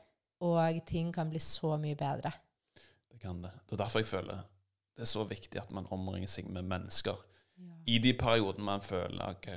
og 0.44 0.82
ting 0.88 1.12
kan 1.14 1.30
bli 1.32 1.40
så 1.40 1.76
mye 1.80 1.96
bedre. 1.96 2.34
Det 3.08 3.22
kan 3.22 3.40
det. 3.40 3.52
Det 3.64 3.78
er 3.78 3.84
derfor 3.86 4.02
jeg 4.02 4.10
føler 4.10 4.42
det 4.92 5.06
er 5.06 5.08
så 5.08 5.24
viktig 5.24 5.60
at 5.60 5.70
man 5.72 5.88
omringer 5.94 6.28
seg 6.28 6.50
med 6.52 6.68
mennesker 6.68 7.16
Ja. 7.62 7.74
i 7.86 7.98
de 7.98 8.12
periodene 8.18 8.64
man 8.64 8.80
føler 8.80 9.30
ok, 9.36 9.48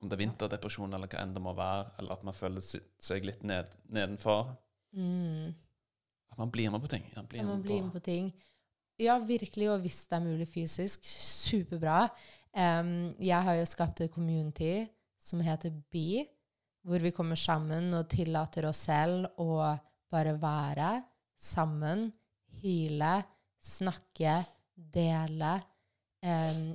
om 0.00 0.08
det 0.08 0.16
er 0.16 0.22
vinterdepresjon 0.22 0.94
eller 0.94 1.10
hva 1.10 1.22
enn 1.22 1.34
det 1.34 1.42
må 1.42 1.52
være, 1.58 1.90
eller 1.98 2.12
at 2.12 2.24
man 2.24 2.34
føler 2.34 2.62
seg 2.62 3.26
litt 3.26 3.42
ned, 3.42 3.70
nedenfor. 3.90 4.54
Mm. 4.94 5.54
Man 6.38 6.52
blir 6.54 6.70
med 6.70 6.82
på 6.84 6.90
ting. 6.90 7.04
Ja, 7.14 7.22
blir 7.22 7.40
Ja, 7.40 7.46
man 7.46 7.62
blir 7.62 7.82
med 7.82 7.92
på 7.92 8.00
ting. 8.04 8.32
Ja, 8.98 9.18
virkelig, 9.18 9.70
og 9.70 9.82
hvis 9.82 10.06
det 10.10 10.16
er 10.16 10.24
mulig 10.24 10.48
fysisk, 10.50 11.04
superbra. 11.04 12.08
Um, 12.54 13.14
jeg 13.22 13.42
har 13.44 13.58
jo 13.58 13.66
skapt 13.68 14.00
et 14.02 14.14
community 14.14 14.86
som 15.22 15.42
heter 15.44 15.74
Be, 15.92 16.24
hvor 16.82 17.02
vi 17.02 17.12
kommer 17.14 17.38
sammen 17.38 17.92
og 17.94 18.08
tillater 18.10 18.66
oss 18.66 18.86
selv 18.88 19.28
å 19.38 19.60
bare 20.10 20.34
være 20.40 20.92
sammen, 21.38 22.08
hyle, 22.62 23.18
snakke, 23.62 24.40
dele. 24.74 25.58
Um, 26.24 26.72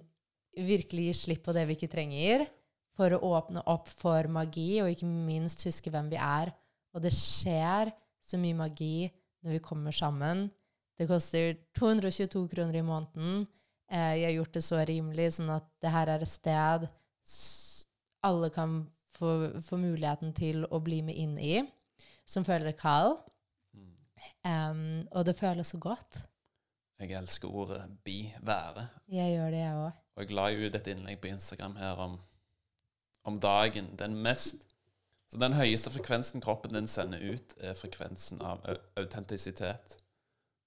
virkelig 0.54 1.10
gi 1.10 1.16
slipp 1.24 1.44
på 1.48 1.56
det 1.56 1.66
vi 1.68 1.76
ikke 1.80 1.92
trenger, 1.92 2.46
for 2.94 3.16
å 3.16 3.24
åpne 3.34 3.64
opp 3.74 3.90
for 3.90 4.30
magi, 4.32 4.78
og 4.84 4.92
ikke 4.92 5.10
minst 5.10 5.66
huske 5.66 5.92
hvem 5.92 6.12
vi 6.12 6.20
er. 6.22 6.54
Og 6.94 7.04
det 7.04 7.12
skjer 7.16 7.92
så 8.24 8.38
mye 8.40 8.60
magi 8.60 9.10
når 9.44 9.58
vi 9.58 9.64
kommer 9.64 9.96
sammen. 9.96 10.48
Det 10.98 11.08
koster 11.10 11.58
222 11.78 12.48
kroner 12.52 12.80
i 12.80 12.86
måneden. 12.86 13.46
Eh, 13.92 14.14
jeg 14.20 14.26
har 14.28 14.38
gjort 14.38 14.58
det 14.58 14.64
så 14.66 14.82
rimelig, 14.88 15.30
sånn 15.38 15.52
at 15.54 15.68
det 15.84 15.94
her 15.94 16.12
er 16.14 16.26
et 16.26 16.32
sted 16.32 16.88
alle 18.24 18.50
kan 18.50 18.92
få, 19.12 19.62
få 19.62 19.78
muligheten 19.78 20.34
til 20.36 20.64
å 20.66 20.80
bli 20.84 21.02
med 21.06 21.20
inn 21.20 21.38
i, 21.40 21.58
som 22.26 22.46
føler 22.48 22.76
kall. 22.78 23.18
Mm. 23.76 23.96
Em, 24.48 24.84
og 25.12 25.26
det 25.28 25.36
føles 25.40 25.74
så 25.74 25.80
godt. 25.82 26.24
Jeg 27.02 27.18
elsker 27.20 27.52
ordet 27.52 27.82
'bi', 28.04 28.32
være. 28.42 28.88
Jeg 29.12 29.36
gjør 29.36 29.52
det, 29.52 29.60
jeg 29.60 29.76
òg. 29.76 29.92
Og 30.16 30.24
jeg 30.24 30.36
la 30.38 30.46
jo 30.54 30.68
ut 30.68 30.76
et 30.76 30.88
innlegg 30.88 31.20
på 31.20 31.28
Instagram 31.28 31.76
her 31.76 32.00
om, 32.00 32.20
om 33.26 33.40
dagen. 33.40 33.96
Den 34.00 34.16
mest 34.16 34.68
Så 35.34 35.40
den 35.42 35.56
høyeste 35.58 35.90
frekvensen 35.90 36.42
kroppen 36.46 36.76
din 36.78 36.86
sender 36.88 37.18
ut, 37.34 37.56
er 37.58 37.74
frekvensen 37.74 38.42
av 38.46 38.62
autentisitet. 39.00 39.96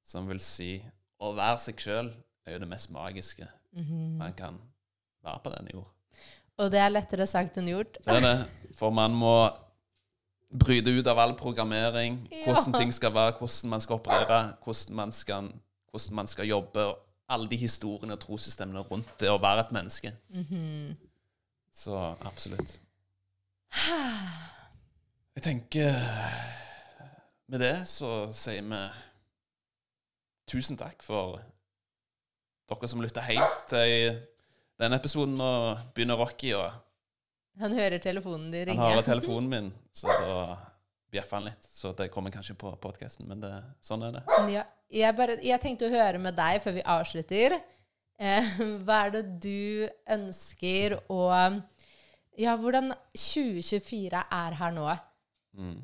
Som 0.03 0.27
vil 0.27 0.41
si 0.43 0.81
å 1.23 1.31
være 1.37 1.61
seg 1.63 1.79
sjøl 1.85 2.09
er 2.47 2.57
jo 2.57 2.63
det 2.65 2.69
mest 2.71 2.91
magiske 2.91 3.47
Mhm. 3.77 4.17
man 4.19 4.33
kan 4.35 4.59
være 5.23 5.41
på 5.45 5.51
denne 5.55 5.71
jord. 5.75 5.87
Og 6.59 6.71
det 6.73 6.81
er 6.81 6.89
lettere 6.91 7.27
sagt 7.29 7.59
enn 7.59 7.69
gjort. 7.69 7.99
Det 8.05 8.17
er 8.17 8.21
det. 8.25 8.49
For 8.75 8.91
man 8.91 9.13
må 9.15 9.51
bryte 10.51 10.89
ut 10.99 11.07
av 11.07 11.19
all 11.19 11.35
programmering. 11.37 12.27
Ja. 12.33 12.45
Hvordan 12.47 12.73
ting 12.81 12.93
skal 12.93 13.13
være, 13.13 13.37
hvordan 13.39 13.71
man 13.71 13.81
skal 13.81 13.95
operere, 14.01 14.57
hvordan 14.65 14.95
man 14.97 15.13
skal, 15.13 15.53
hvordan 15.91 16.15
man 16.17 16.27
skal 16.27 16.47
jobbe. 16.47 16.95
Alle 17.29 17.49
de 17.49 17.57
historiene 17.57 18.13
og 18.15 18.21
trossystemene 18.21 18.81
rundt 18.91 19.19
det 19.21 19.29
å 19.29 19.39
være 19.41 19.61
et 19.67 19.73
menneske. 19.73 20.13
Mhm. 20.31 20.97
Så 21.73 22.17
absolutt. 22.25 22.79
Jeg 25.37 25.45
tenker 25.45 25.97
Med 27.53 27.61
det 27.61 27.75
så 27.91 28.31
sier 28.35 28.65
vi 28.65 28.79
tusen 30.49 30.79
takk 30.81 31.03
for 31.05 31.37
dere 32.67 32.89
som 32.89 33.03
lytter 33.03 33.23
helt 33.27 33.67
til 33.71 34.17
denne 34.81 34.97
episoden. 34.99 35.37
Og 35.43 35.83
begynner 35.95 36.19
Rocky, 36.19 36.55
og 36.57 36.71
Han 37.61 37.75
hører 37.77 37.99
telefonen 38.03 38.49
din 38.51 38.69
han 38.73 38.79
ringe. 38.79 38.97
har 38.97 39.07
telefonen 39.13 39.51
min, 39.51 39.69
så 39.95 40.09
da 40.09 40.39
bjeffer 41.13 41.37
han 41.39 41.47
litt. 41.51 41.69
Så 41.69 41.93
det 41.99 42.09
kommer 42.15 42.33
kanskje 42.35 42.57
på 42.59 42.73
podkasten, 42.83 43.29
men 43.29 43.43
det, 43.45 43.53
sånn 43.85 44.03
er 44.09 44.17
det. 44.17 44.23
Ja, 44.55 44.65
jeg, 44.91 45.17
bare, 45.19 45.37
jeg 45.45 45.63
tenkte 45.63 45.91
å 45.91 45.95
høre 45.95 46.23
med 46.23 46.39
deg 46.39 46.63
før 46.65 46.79
vi 46.79 46.87
avslutter. 46.97 47.59
Eh, 48.19 48.51
hva 48.87 49.03
er 49.05 49.15
det 49.19 49.25
du 49.45 49.89
ønsker 50.17 50.97
å 51.13 51.21
Ja, 52.41 52.57
hvordan 52.57 52.95
2024 53.13 54.25
er 54.41 54.59
her 54.63 54.75
nå? 54.75 54.89
Mm. 55.57 55.77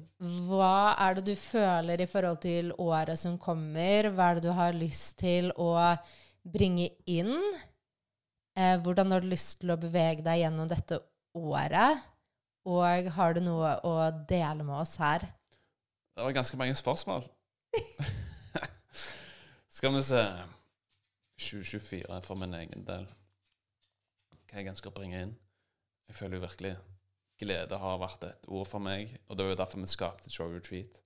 Hva 0.49 0.93
er 1.01 1.17
det 1.17 1.25
du 1.31 1.37
føler 1.39 2.03
i 2.05 2.09
forhold 2.09 2.43
til 2.45 2.73
året 2.81 3.19
som 3.19 3.39
kommer? 3.41 4.11
Hva 4.13 4.31
er 4.31 4.39
det 4.39 4.47
du 4.47 4.53
har 4.57 4.77
lyst 4.77 5.19
til 5.23 5.49
å 5.57 5.73
bringe 6.45 6.91
inn? 7.09 7.33
Eh, 8.53 8.77
hvordan 8.85 9.15
har 9.15 9.25
du 9.25 9.31
lyst 9.33 9.63
til 9.63 9.73
å 9.73 9.81
bevege 9.81 10.25
deg 10.25 10.43
gjennom 10.43 10.69
dette 10.69 11.01
året? 11.33 12.03
Og 12.69 13.09
har 13.17 13.35
du 13.35 13.41
noe 13.43 13.73
å 13.89 13.95
dele 14.29 14.63
med 14.63 14.85
oss 14.85 14.99
her? 15.01 15.25
Det 16.13 16.27
var 16.27 16.37
ganske 16.37 16.59
mange 16.61 16.77
spørsmål. 16.77 17.25
Skal 19.73 19.97
vi 19.97 20.05
se 20.05 20.21
2024 21.41 22.21
for 22.23 22.39
min 22.39 22.53
egen 22.61 22.85
del. 22.87 23.09
Hva 24.53 24.61
jeg 24.61 24.69
ønsker 24.69 24.93
å 24.93 24.99
bringe 25.01 25.25
inn. 25.25 25.33
Jeg 26.11 26.19
føler 26.19 26.37
jo 26.37 26.45
virkelig 26.45 26.77
glede 27.41 27.79
har 27.79 28.01
vært 28.03 28.27
et 28.29 28.49
ord 28.49 28.67
for 28.69 28.83
meg, 28.83 29.17
og 29.29 29.37
det 29.37 29.47
var 29.47 29.55
jo 29.55 29.61
derfor 29.63 29.83
vi 29.83 29.91
skapte 29.91 30.31
Show 30.33 30.53
Retreat. 30.53 30.99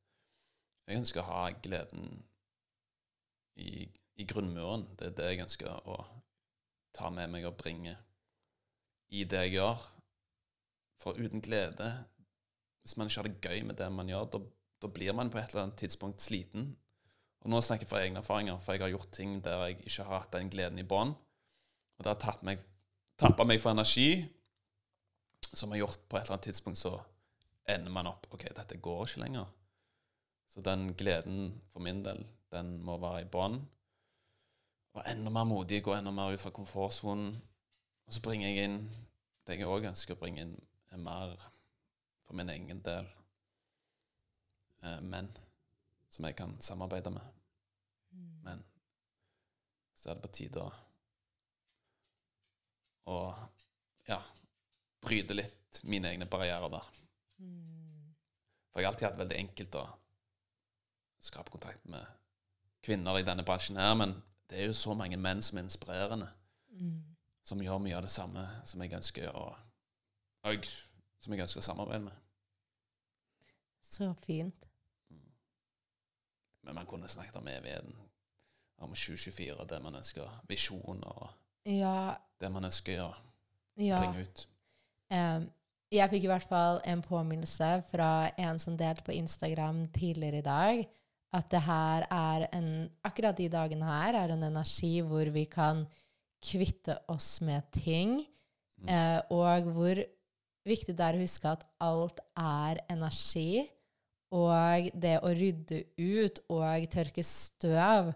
Jeg 0.86 1.00
ønsker 1.00 1.22
å 1.22 1.28
ha 1.30 1.44
gleden 1.62 2.10
i, 3.58 3.86
i 4.16 4.26
grunnmuren. 4.28 4.86
Det 4.98 5.10
er 5.10 5.16
det 5.18 5.30
jeg 5.32 5.46
ønsker 5.46 5.88
å 5.88 6.00
ta 6.96 7.10
med 7.12 7.32
meg 7.32 7.46
og 7.48 7.56
bringe 7.58 7.96
i 9.12 9.24
det 9.28 9.46
jeg 9.46 9.58
gjør. 9.58 9.82
For 11.02 11.18
uten 11.18 11.42
glede 11.44 11.90
hvis 12.86 12.94
man 12.96 13.10
ikke 13.10 13.18
har 13.18 13.26
det 13.26 13.42
gøy 13.42 13.64
med 13.66 13.78
det 13.80 13.88
man 13.90 14.08
gjør, 14.08 14.28
da, 14.30 14.38
da 14.84 14.88
blir 14.94 15.14
man 15.18 15.30
på 15.32 15.40
et 15.40 15.50
eller 15.50 15.64
annet 15.66 15.80
tidspunkt 15.80 16.22
sliten. 16.22 16.68
Og 17.42 17.50
nå 17.50 17.58
snakker 17.58 17.82
jeg 17.82 17.90
fra 17.90 18.02
egne 18.04 18.22
erfaringer, 18.22 18.60
for 18.62 18.76
jeg 18.76 18.84
har 18.84 18.92
gjort 18.94 19.10
ting 19.14 19.40
der 19.42 19.64
jeg 19.64 19.80
ikke 19.82 20.06
har 20.06 20.20
hatt 20.20 20.36
den 20.36 20.52
gleden 20.52 20.78
i 20.78 20.86
bånn. 20.86 21.10
Og 21.96 22.04
det 22.04 22.12
har 22.12 22.20
tatt 22.22 22.44
meg, 22.46 22.62
tappa 23.18 23.42
meg 23.48 23.58
for 23.62 23.74
energi, 23.74 24.22
som 25.52 25.70
har 25.70 25.78
gjort 25.78 26.08
på 26.08 26.16
et 26.16 26.24
eller 26.24 26.36
annet 26.36 26.48
tidspunkt 26.48 26.78
så 26.80 26.96
ender 27.68 27.90
man 27.90 28.10
opp 28.10 28.26
OK, 28.34 28.46
dette 28.54 28.78
går 28.82 29.06
ikke 29.06 29.22
lenger. 29.24 29.48
Så 30.48 30.62
den 30.64 30.94
gleden 30.94 31.50
for 31.72 31.84
min 31.84 32.02
del, 32.04 32.22
den 32.52 32.76
må 32.84 32.96
være 33.02 33.24
i 33.24 33.30
bånn. 33.30 33.58
Og 34.96 35.02
enda 35.10 35.30
mer 35.30 35.44
modig, 35.44 35.82
gå 35.84 35.92
enda 35.92 36.12
mer 36.14 36.32
ut 36.32 36.40
fra 36.40 36.54
komfortsonen. 36.54 37.34
Og 38.06 38.14
så 38.14 38.22
bringer 38.24 38.48
jeg 38.48 38.70
inn 38.70 38.78
det 39.46 39.58
jeg 39.58 39.68
òg 39.68 39.90
ønsker 39.90 40.16
å 40.16 40.20
bringe 40.20 40.42
inn, 40.42 40.54
er 40.90 41.02
mer 41.02 41.34
for 42.26 42.38
min 42.38 42.50
egen 42.50 42.80
del 42.86 43.06
eh, 44.82 45.02
menn 45.02 45.28
som 46.10 46.26
jeg 46.26 46.38
kan 46.38 46.56
samarbeide 46.64 47.12
med. 47.14 47.36
Men 48.46 48.62
så 49.94 50.10
er 50.10 50.16
det 50.16 50.24
på 50.24 50.32
tide 50.38 50.64
å 53.06 53.18
ja, 54.08 54.18
bryte 55.06 55.36
litt 55.38 55.80
mine 55.86 56.10
egne 56.12 56.26
barrierer 56.30 56.70
der. 56.72 56.86
Mm. 57.38 58.14
For 58.72 58.80
jeg 58.82 58.86
har 58.88 58.92
alltid 58.94 59.08
hatt 59.08 59.18
veldig 59.20 59.38
enkelt 59.40 59.78
å 59.80 59.84
skape 61.26 61.50
kontakt 61.54 61.84
med 61.90 62.04
kvinner 62.86 63.18
i 63.18 63.24
denne 63.26 63.44
bransjen 63.46 63.78
her, 63.80 63.94
men 63.98 64.12
det 64.50 64.60
er 64.60 64.68
jo 64.70 64.76
så 64.78 64.94
mange 64.94 65.18
menn 65.18 65.40
som 65.42 65.58
er 65.58 65.66
inspirerende, 65.66 66.28
Mm. 66.76 66.98
som 67.42 67.60
gjør 67.62 67.78
mye 67.80 67.96
av 67.96 68.02
det 68.04 68.10
samme 68.12 68.42
som 68.68 68.82
jeg 68.82 68.92
ønsker 68.92 69.30
å 69.32 69.46
og 70.46 70.66
som 71.20 71.32
jeg 71.32 71.40
ønsker 71.42 71.58
å 71.62 71.64
samarbeide 71.64 72.04
med. 72.04 72.18
Så 73.82 74.10
fint. 74.22 74.66
Men 76.62 76.74
man 76.74 76.86
kunne 76.86 77.08
snakket 77.08 77.36
om 77.40 77.48
evigheten, 77.48 77.96
om 78.78 78.92
2024, 78.94 79.64
det 79.70 79.80
man 79.82 79.94
ønsker, 79.94 80.40
visjoner 80.48 81.22
og 81.22 81.30
Ja, 81.64 82.16
det 82.40 82.50
man 82.52 82.64
ønsker 82.68 83.00
å 83.02 83.08
ja. 83.76 83.98
bringe 84.02 84.26
ut. 84.28 84.46
Em, 85.12 85.48
jeg 85.92 86.10
fikk 86.10 86.24
i 86.26 86.30
hvert 86.30 86.48
fall 86.50 86.80
en 86.84 87.02
påminnelse 87.04 87.68
fra 87.92 88.28
en 88.42 88.58
som 88.58 88.76
delte 88.78 89.04
på 89.06 89.14
Instagram 89.14 89.84
tidligere 89.94 90.40
i 90.42 90.46
dag, 90.46 90.80
at 91.36 91.50
det 91.52 91.60
her 91.66 92.06
er 92.10 92.46
en 92.56 92.68
Akkurat 93.06 93.36
de 93.36 93.48
dagene 93.52 93.86
her 93.86 94.16
er 94.18 94.32
en 94.34 94.42
energi 94.42 95.00
hvor 95.04 95.28
vi 95.34 95.44
kan 95.50 95.84
kvitte 96.42 96.98
oss 97.08 97.40
med 97.40 97.62
ting, 97.72 98.24
Mm. 98.76 98.88
eh, 98.92 99.20
og 99.32 99.70
hvor 99.72 99.96
viktig 100.66 100.92
det 100.96 101.00
er 101.00 101.16
å 101.16 101.22
huske 101.22 101.48
at 101.48 101.62
alt 101.80 102.20
er 102.36 102.82
energi. 102.92 103.64
Og 104.36 104.90
det 104.92 105.14
å 105.22 105.30
rydde 105.32 105.84
ut 105.96 106.40
og 106.50 106.88
tørke 106.92 107.24
støv 107.24 108.10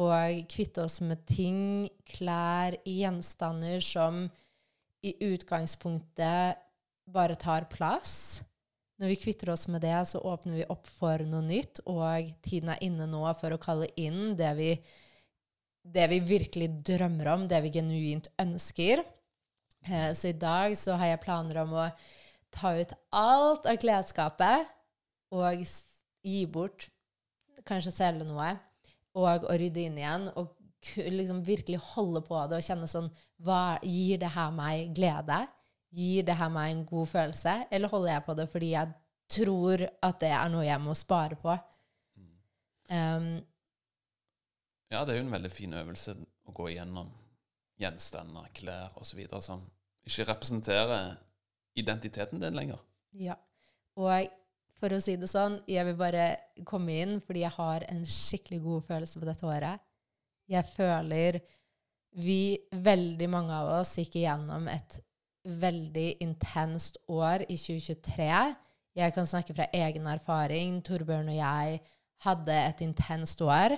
og 0.00 0.40
kvitte 0.50 0.82
oss 0.82 1.00
med 1.04 1.22
ting, 1.28 1.88
klær, 2.08 2.74
gjenstander 2.82 3.78
som 3.84 4.24
i 5.02 5.14
utgangspunktet 5.32 6.60
bare 7.10 7.36
tar 7.40 7.66
plass. 7.72 8.42
Når 9.00 9.14
vi 9.14 9.20
kvitter 9.22 9.50
oss 9.54 9.64
med 9.72 9.80
det, 9.80 9.96
så 10.06 10.20
åpner 10.20 10.60
vi 10.60 10.66
opp 10.68 10.88
for 10.98 11.22
noe 11.24 11.40
nytt, 11.44 11.80
og 11.88 12.28
tiden 12.44 12.74
er 12.74 12.82
inne 12.84 13.06
nå 13.08 13.22
for 13.40 13.56
å 13.56 13.60
kalle 13.60 13.88
inn 14.00 14.34
det 14.36 14.50
vi, 14.58 14.74
det 15.80 16.06
vi 16.12 16.20
virkelig 16.28 16.68
drømmer 16.84 17.32
om, 17.32 17.46
det 17.48 17.62
vi 17.64 17.72
genuint 17.78 18.28
ønsker. 18.40 19.02
Eh, 19.88 20.10
så 20.12 20.28
i 20.28 20.36
dag 20.36 20.76
så 20.76 20.98
har 21.00 21.14
jeg 21.14 21.24
planer 21.24 21.62
om 21.64 21.72
å 21.80 21.88
ta 22.52 22.74
ut 22.76 22.92
alt 23.16 23.68
av 23.70 23.80
klesskapet 23.80 24.68
og 25.32 25.64
gi 26.26 26.44
bort, 26.50 26.90
kanskje 27.64 27.94
selge 27.94 28.28
noe, 28.28 28.52
og 29.16 29.48
å 29.48 29.56
rydde 29.56 29.86
inn 29.88 29.96
igjen. 30.00 30.28
og 30.36 30.59
liksom 30.96 31.42
virkelig 31.44 31.80
holde 31.92 32.22
på 32.24 32.40
det 32.48 32.60
og 32.60 32.66
kjenne 32.66 32.88
sånn 32.90 33.10
hva, 33.44 33.78
Gir 33.84 34.20
det 34.22 34.32
her 34.34 34.52
meg 34.54 34.94
glede? 34.96 35.42
Gir 35.90 36.26
det 36.26 36.36
her 36.38 36.50
meg 36.52 36.72
en 36.72 36.84
god 36.88 37.10
følelse? 37.10 37.56
Eller 37.70 37.92
holder 37.92 38.14
jeg 38.14 38.26
på 38.26 38.36
det 38.38 38.48
fordi 38.52 38.72
jeg 38.74 38.94
tror 39.30 39.86
at 39.86 40.20
det 40.22 40.32
er 40.34 40.50
noe 40.52 40.66
jeg 40.66 40.82
må 40.82 40.94
spare 40.98 41.38
på? 41.38 41.54
Um, 42.90 43.38
ja, 44.90 45.04
det 45.06 45.14
er 45.14 45.20
jo 45.20 45.26
en 45.28 45.34
veldig 45.36 45.52
fin 45.54 45.74
øvelse 45.78 46.16
å 46.18 46.54
gå 46.54 46.72
igjennom 46.72 47.10
gjenstander, 47.80 48.48
klær 48.56 48.96
osv. 49.00 49.20
som 49.40 49.62
ikke 50.06 50.26
representerer 50.32 51.14
identiteten 51.78 52.42
din 52.42 52.56
lenger. 52.58 52.80
Ja. 53.14 53.36
Og 54.00 54.26
for 54.80 54.96
å 54.96 55.00
si 55.02 55.14
det 55.20 55.28
sånn, 55.30 55.60
jeg 55.70 55.84
vil 55.86 55.98
bare 56.00 56.26
komme 56.68 56.96
inn 57.02 57.18
fordi 57.24 57.44
jeg 57.44 57.54
har 57.56 57.86
en 57.90 58.02
skikkelig 58.08 58.60
god 58.64 58.86
følelse 58.88 59.20
på 59.20 59.28
dette 59.28 59.46
året. 59.46 59.86
Jeg 60.50 60.66
føler 60.72 61.38
vi, 62.18 62.58
veldig 62.74 63.28
mange 63.30 63.54
av 63.54 63.68
oss, 63.80 63.94
gikk 64.00 64.18
igjennom 64.18 64.66
et 64.70 64.98
veldig 65.46 66.08
intenst 66.24 66.98
år 67.08 67.44
i 67.46 67.56
2023. 67.56 68.32
Jeg 68.98 69.14
kan 69.14 69.28
snakke 69.30 69.54
fra 69.54 69.68
egen 69.72 70.08
erfaring. 70.10 70.80
Torbjørn 70.84 71.30
og 71.30 71.38
jeg 71.38 71.78
hadde 72.26 72.56
et 72.64 72.82
intenst 72.84 73.40
år. 73.46 73.76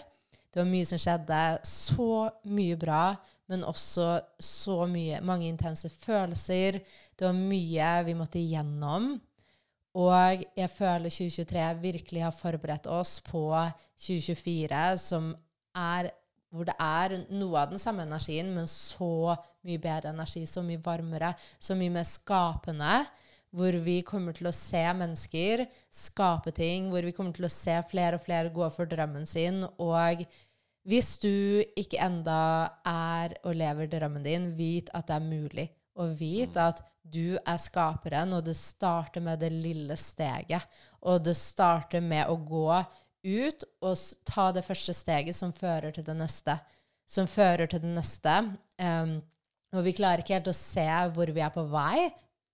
Det 0.52 0.60
var 0.60 0.68
mye 0.68 0.88
som 0.88 1.00
skjedde. 1.00 1.42
Så 1.68 2.08
mye 2.48 2.78
bra, 2.80 3.04
men 3.52 3.66
også 3.68 4.08
så 4.40 4.82
mye, 4.88 5.20
mange 5.24 5.48
intense 5.48 5.92
følelser. 5.92 6.80
Det 7.12 7.28
var 7.28 7.36
mye 7.36 7.92
vi 8.08 8.16
måtte 8.16 8.40
igjennom. 8.40 9.12
Og 10.00 10.44
jeg 10.56 10.72
føler 10.72 11.12
2023 11.12 11.68
virkelig 11.82 12.24
har 12.24 12.32
forberedt 12.32 12.88
oss 12.88 13.18
på 13.20 13.44
2024, 14.00 14.84
som 15.04 15.34
er 15.76 16.08
hvor 16.52 16.68
det 16.68 16.76
er 16.76 17.16
noe 17.32 17.62
av 17.62 17.72
den 17.72 17.80
samme 17.80 18.04
energien, 18.04 18.50
men 18.52 18.68
så 18.68 19.34
mye 19.64 19.80
bedre 19.80 20.12
energi, 20.12 20.44
så 20.46 20.60
mye 20.64 20.80
varmere, 20.84 21.32
så 21.58 21.76
mye 21.78 21.94
mer 21.94 22.06
skapende. 22.08 23.02
Hvor 23.52 23.76
vi 23.84 23.98
kommer 24.04 24.32
til 24.36 24.48
å 24.48 24.54
se 24.56 24.80
mennesker 24.96 25.66
skape 25.92 26.54
ting, 26.56 26.88
hvor 26.92 27.04
vi 27.04 27.12
kommer 27.12 27.36
til 27.36 27.44
å 27.48 27.52
se 27.52 27.74
flere 27.90 28.16
og 28.16 28.24
flere 28.24 28.52
gå 28.52 28.68
for 28.72 28.88
drømmen 28.88 29.26
sin. 29.28 29.60
Og 29.80 30.24
hvis 30.88 31.10
du 31.20 31.60
ikke 31.76 32.00
enda 32.00 32.38
er 32.88 33.36
og 33.44 33.56
lever 33.60 33.90
drømmen 33.92 34.24
din, 34.24 34.48
vit 34.56 34.88
at 34.96 35.10
det 35.10 35.18
er 35.18 35.28
mulig. 35.28 35.66
Og 36.00 36.16
vit 36.16 36.56
at 36.56 36.80
du 37.02 37.36
er 37.36 37.60
skaperen, 37.60 38.32
og 38.32 38.46
det 38.46 38.56
starter 38.56 39.20
med 39.24 39.40
det 39.44 39.52
lille 39.52 39.96
steget. 40.00 40.64
Og 41.04 41.20
det 41.24 41.36
starter 41.36 42.00
med 42.00 42.28
å 42.32 42.38
gå 42.40 42.68
ut 43.22 43.64
og 43.82 43.96
ta 44.28 44.48
det 44.54 44.64
første 44.66 44.94
steget 44.96 45.36
som 45.38 45.54
fører 45.54 45.94
til 45.94 46.06
det 46.06 46.16
neste. 46.18 46.56
Som 47.08 47.28
fører 47.30 47.70
til 47.70 47.82
det 47.84 47.92
neste. 47.94 48.34
Um, 48.78 49.20
og 49.72 49.86
vi 49.86 49.94
klarer 49.96 50.22
ikke 50.22 50.36
helt 50.36 50.50
å 50.52 50.56
se 50.56 50.86
hvor 51.14 51.32
vi 51.32 51.42
er 51.44 51.52
på 51.54 51.64
vei, 51.70 52.10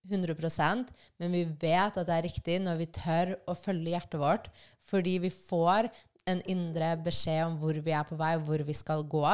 100% 0.09 0.89
men 1.21 1.35
vi 1.35 1.43
vet 1.61 1.97
at 1.99 2.07
det 2.07 2.15
er 2.15 2.25
riktig 2.25 2.55
når 2.63 2.79
vi 2.79 2.87
tør 2.97 3.35
å 3.51 3.57
følge 3.59 3.93
hjertet 3.93 4.21
vårt, 4.23 4.47
fordi 4.89 5.19
vi 5.27 5.31
får 5.35 5.91
en 6.29 6.41
indre 6.49 6.95
beskjed 7.05 7.43
om 7.47 7.59
hvor 7.61 7.77
vi 7.85 7.93
er 7.97 8.07
på 8.09 8.17
vei, 8.21 8.35
hvor 8.41 8.63
vi 8.65 8.77
skal 8.77 9.05
gå. 9.09 9.27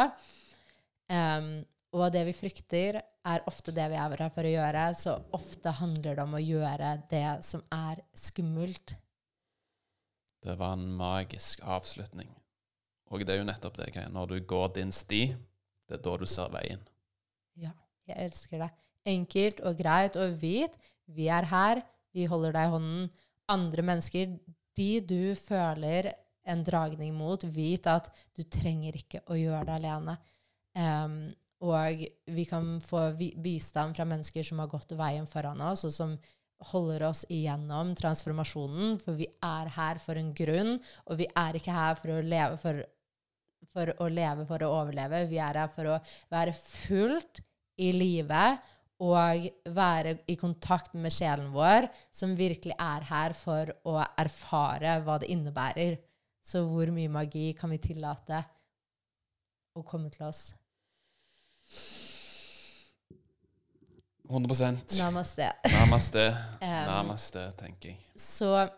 Um, 1.11 1.63
og 1.95 2.11
det 2.15 2.25
vi 2.27 2.35
frykter, 2.35 3.01
er 3.25 3.45
ofte 3.49 3.73
det 3.75 3.87
vi 3.93 3.97
er 3.97 4.17
her 4.19 4.33
for 4.35 4.47
å 4.47 4.53
gjøre. 4.53 4.89
Så 4.99 5.15
ofte 5.37 5.73
handler 5.79 6.17
det 6.17 6.25
om 6.25 6.35
å 6.37 6.43
gjøre 6.43 6.91
det 7.11 7.29
som 7.47 7.63
er 7.73 8.03
skummelt. 8.19 8.97
Det 10.45 10.57
var 10.61 10.77
en 10.77 10.89
magisk 10.97 11.63
avslutning. 11.65 12.29
Og 13.13 13.23
det 13.25 13.33
er 13.33 13.41
jo 13.41 13.49
nettopp 13.49 13.79
det. 13.81 13.93
Når 14.13 14.33
du 14.33 14.41
går 14.45 14.75
din 14.77 14.93
sti, 14.93 15.27
det 15.89 15.99
er 15.99 16.03
da 16.05 16.17
du 16.21 16.27
ser 16.29 16.53
veien. 16.53 16.83
Ja, 17.61 17.73
jeg 18.09 18.29
elsker 18.29 18.65
det. 18.65 18.71
Enkelt 19.09 19.63
og 19.65 19.79
greit 19.79 20.19
og 20.21 20.37
hvit. 20.41 20.77
Vi 21.07 21.29
er 21.33 21.49
her, 21.49 21.81
vi 22.13 22.27
holder 22.29 22.57
deg 22.57 22.69
i 22.69 22.75
hånden. 22.75 23.09
Andre 23.53 23.85
mennesker, 23.85 24.37
de 24.77 24.91
du 25.05 25.35
føler 25.39 26.13
en 26.45 26.65
dragning 26.65 27.15
mot, 27.17 27.45
vit 27.45 27.87
at 27.89 28.11
du 28.37 28.43
trenger 28.45 28.97
ikke 29.01 29.23
å 29.33 29.37
gjøre 29.39 29.65
det 29.69 29.77
alene. 29.79 30.17
Um, 30.75 31.19
og 31.65 32.05
vi 32.37 32.45
kan 32.49 32.81
få 32.85 33.07
bistand 33.17 33.97
fra 33.97 34.05
mennesker 34.09 34.45
som 34.45 34.61
har 34.61 34.69
gått 34.73 34.93
veien 34.99 35.29
foran 35.29 35.63
oss, 35.65 35.87
og 35.89 35.95
som 35.95 36.17
holder 36.71 37.07
oss 37.11 37.25
igjennom 37.33 37.95
transformasjonen, 37.99 38.99
for 39.03 39.19
vi 39.19 39.29
er 39.45 39.71
her 39.77 40.01
for 40.03 40.21
en 40.21 40.33
grunn, 40.37 40.77
og 41.09 41.21
vi 41.21 41.29
er 41.31 41.59
ikke 41.59 41.75
her 41.75 41.99
for 42.01 42.15
å 42.15 42.21
leve 42.25 42.61
for, 42.63 42.85
for 43.75 43.93
å 44.05 44.09
leve 44.13 44.47
for 44.49 44.65
å 44.65 44.71
overleve. 44.83 45.25
Vi 45.31 45.41
er 45.43 45.61
her 45.63 45.73
for 45.75 45.95
å 45.95 45.99
være 46.33 46.55
fullt 46.57 47.43
i 47.83 47.91
livet 47.95 48.71
og 49.05 49.49
være 49.75 50.19
i 50.31 50.37
kontakt 50.39 50.95
med 50.95 51.13
sjelen 51.13 51.51
vår, 51.55 51.89
som 52.15 52.37
virkelig 52.39 52.77
er 52.79 53.07
her 53.11 53.35
for 53.37 53.73
å 53.91 53.99
erfare 54.21 55.01
hva 55.05 55.19
det 55.21 55.33
innebærer. 55.35 55.99
Så 56.45 56.63
hvor 56.69 56.93
mye 56.95 57.11
magi 57.11 57.53
kan 57.59 57.73
vi 57.73 57.81
tillate 57.83 58.45
å 59.75 59.83
komme 59.83 60.13
til 60.15 60.29
oss? 60.29 60.53
100 64.31 64.77
Namaste. 64.99 65.53
Namaste, 65.69 66.37
Namaste, 66.63 67.45
tenker 67.59 67.93
jeg. 67.93 67.99
Så 68.17 68.69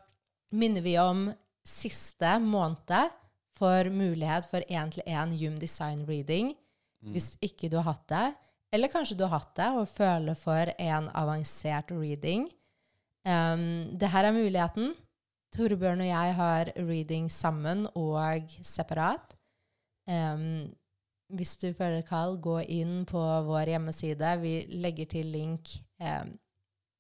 minner 0.57 0.83
vi 0.83 0.97
om 0.99 1.29
siste 1.67 2.39
måned 2.43 3.13
for 3.57 3.91
mulighet 3.91 4.49
for 4.51 4.65
én-til-én 4.69 5.33
Hume 5.39 5.61
Design 5.61 6.05
Reading. 6.09 6.55
Mm. 7.03 7.15
Hvis 7.15 7.37
ikke 7.45 7.71
du 7.71 7.79
har 7.79 7.93
hatt 7.93 8.09
det, 8.11 8.27
eller 8.75 8.91
kanskje 8.93 9.17
du 9.17 9.25
har 9.25 9.39
hatt 9.39 9.55
det 9.59 9.69
og 9.79 9.89
føler 9.89 10.39
for 10.39 10.73
en 10.77 11.11
avansert 11.15 11.93
reading. 11.95 12.49
Um, 13.27 13.97
det 13.99 14.11
her 14.13 14.29
er 14.29 14.35
muligheten. 14.35 14.95
Torbjørn 15.55 16.03
og 16.03 16.11
jeg 16.11 16.35
har 16.37 16.73
reading 16.77 17.31
sammen 17.33 17.87
og 17.95 18.51
separat. 18.67 19.37
Um, 20.07 20.67
hvis 21.35 21.57
du 21.59 21.71
føler 21.75 22.05
kall, 22.07 22.37
gå 22.39 22.61
inn 22.71 23.05
på 23.09 23.21
vår 23.49 23.73
hjemmeside. 23.75 24.33
Vi 24.43 24.55
legger 24.79 25.09
til 25.11 25.31
link 25.35 25.73
eh, 26.01 26.27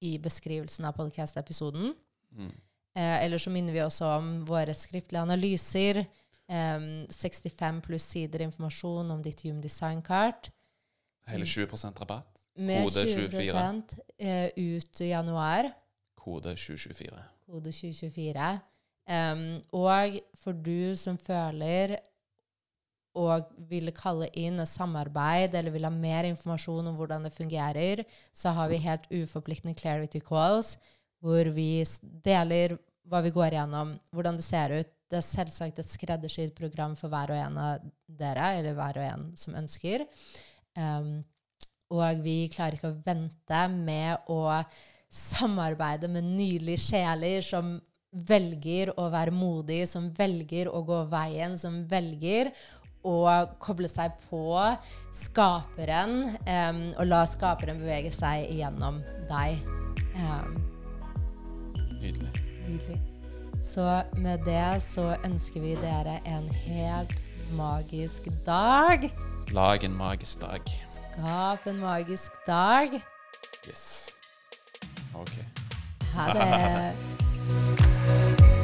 i 0.02 0.16
beskrivelsen 0.22 0.88
av 0.88 0.96
podcast-episoden. 0.98 1.92
Mm. 2.34 2.54
Eh, 2.96 3.16
eller 3.24 3.38
så 3.38 3.52
minner 3.54 3.76
vi 3.76 3.84
også 3.84 4.08
om 4.18 4.30
våre 4.48 4.74
skriftlige 4.74 5.22
analyser. 5.22 6.02
Eh, 6.48 6.88
65 7.12 7.82
pluss 7.86 8.08
sider 8.16 8.46
informasjon 8.46 9.14
om 9.14 9.22
ditt 9.22 9.44
Hume 9.46 9.62
Design-kart. 9.62 10.50
Hele 11.30 11.46
20% 11.46 12.02
rabatt. 12.02 12.32
Med 12.56 12.86
Kode 12.86 13.04
24. 13.06 13.98
Eh, 14.18 14.48
ut 14.56 15.00
januar. 15.00 15.70
Kode 16.16 16.56
2024. 16.56 17.22
Kode 17.46 17.72
2024. 17.72 18.58
Um, 19.06 19.62
og 19.70 20.16
for 20.34 20.56
du 20.56 20.96
som 20.98 21.18
føler 21.18 21.94
og 23.17 23.48
vil 23.71 23.90
kalle 23.96 24.29
inn 24.37 24.60
et 24.60 24.71
samarbeid 24.71 25.54
eller 25.56 25.75
vil 25.75 25.88
ha 25.88 25.92
mer 25.92 26.29
informasjon 26.29 26.90
om 26.90 26.98
hvordan 26.98 27.25
det 27.27 27.35
fungerer, 27.35 28.04
så 28.33 28.52
har 28.56 28.69
vi 28.71 28.83
helt 28.85 29.08
uforpliktende 29.10 29.77
clarity 29.79 30.21
calls 30.25 30.77
hvor 31.25 31.48
vi 31.56 31.81
deler 32.25 32.77
hva 33.06 33.23
vi 33.25 33.33
går 33.35 33.56
gjennom, 33.56 33.94
hvordan 34.14 34.38
det 34.38 34.44
ser 34.46 34.75
ut. 34.75 34.92
Det 35.06 35.21
er 35.21 35.25
selvsagt 35.25 35.79
et 35.79 35.88
skreddersydd 35.88 36.52
program 36.58 36.96
for 36.98 37.12
hver 37.12 37.31
og 37.31 37.38
en 37.38 37.58
av 37.62 37.88
dere, 38.10 38.50
eller 38.58 38.75
hver 38.75 38.98
og 38.98 39.06
en 39.06 39.27
som 39.38 39.54
ønsker. 39.58 40.02
Um, 40.75 41.21
og 41.94 42.23
vi 42.25 42.48
klarer 42.50 42.75
ikke 42.77 42.90
å 42.90 43.02
vente 43.06 43.60
med 43.71 44.27
å 44.33 44.40
samarbeide 45.17 46.10
med 46.10 46.27
nydelige 46.27 46.83
sjeler 46.88 47.44
som 47.46 47.77
velger 48.27 48.92
å 48.98 49.06
være 49.12 49.35
modig, 49.35 49.85
som 49.88 50.08
velger 50.17 50.71
å 50.73 50.83
gå 50.87 51.02
veien, 51.12 51.54
som 51.60 51.83
velger 51.88 52.50
å 53.07 53.47
koble 53.63 53.88
seg 53.90 54.15
på 54.31 54.55
skaperen 55.15 56.37
um, 56.47 56.81
og 56.97 57.05
la 57.11 57.25
skaperen 57.29 57.79
bevege 57.83 58.13
seg 58.15 58.49
gjennom 58.57 59.03
deg. 59.31 59.61
Um, 60.17 60.57
Nydelig. 62.01 62.33
Nydelig. 62.67 63.01
Så 63.67 64.03
med 64.17 64.44
det 64.47 64.83
så 64.83 65.17
ønsker 65.27 65.61
vi 65.61 65.75
dere 65.81 66.21
en 66.25 66.49
helt 66.67 67.17
magisk 67.57 68.29
dag. 68.47 69.11
Lag 69.55 69.85
en 69.85 69.97
magisk 69.97 70.40
dag. 70.40 70.61
Skap 70.90 71.67
en 71.67 71.81
magisk 71.83 72.33
dag. 72.47 73.01
Yes. 73.69 74.15
OK. 75.15 75.35
Ha 76.15 76.33
det. 76.33 76.47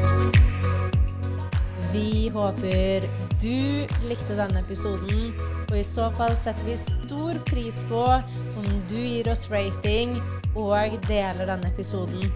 Vi 1.93 2.31
håper 2.33 3.05
du 3.43 3.85
likte 4.09 4.33
denne 4.39 4.63
episoden, 4.63 5.35
og 5.69 5.75
i 5.77 5.83
så 5.85 6.07
fall 6.17 6.33
setter 6.41 6.65
vi 6.65 6.77
stor 6.81 7.37
pris 7.51 7.83
på 7.91 8.01
om 8.09 8.69
du 8.89 8.97
gir 8.97 9.29
oss 9.29 9.51
rating 9.53 10.17
og 10.57 10.97
deler 11.05 11.47
denne 11.51 11.69
episoden. 11.69 12.33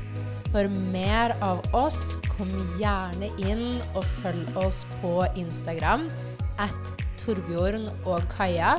For 0.53 0.69
mer 0.93 1.33
av 1.45 1.61
oss, 1.77 2.17
kom 2.37 2.51
gjerne 2.77 3.29
inn 3.49 3.81
og 3.95 4.05
følg 4.21 4.57
oss 4.61 4.85
på 5.01 5.25
Instagram 5.41 6.09
at 6.61 6.77
Torbjørn 7.23 7.89
og 8.05 8.21
Kaja. 8.37 8.77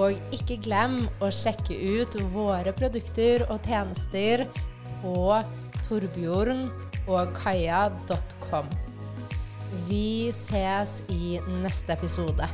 Og 0.00 0.12
ikke 0.32 0.56
glem 0.64 1.08
å 1.20 1.28
sjekke 1.34 1.74
ut 1.76 2.16
våre 2.32 2.72
produkter 2.72 3.44
og 3.50 3.60
tjenester 3.68 4.48
på 5.02 5.44
torbjørnogkaja.com. 5.90 8.89
Vi 9.72 10.32
ses 10.32 11.02
i 11.08 11.38
neste 11.62 11.92
episode. 11.92 12.48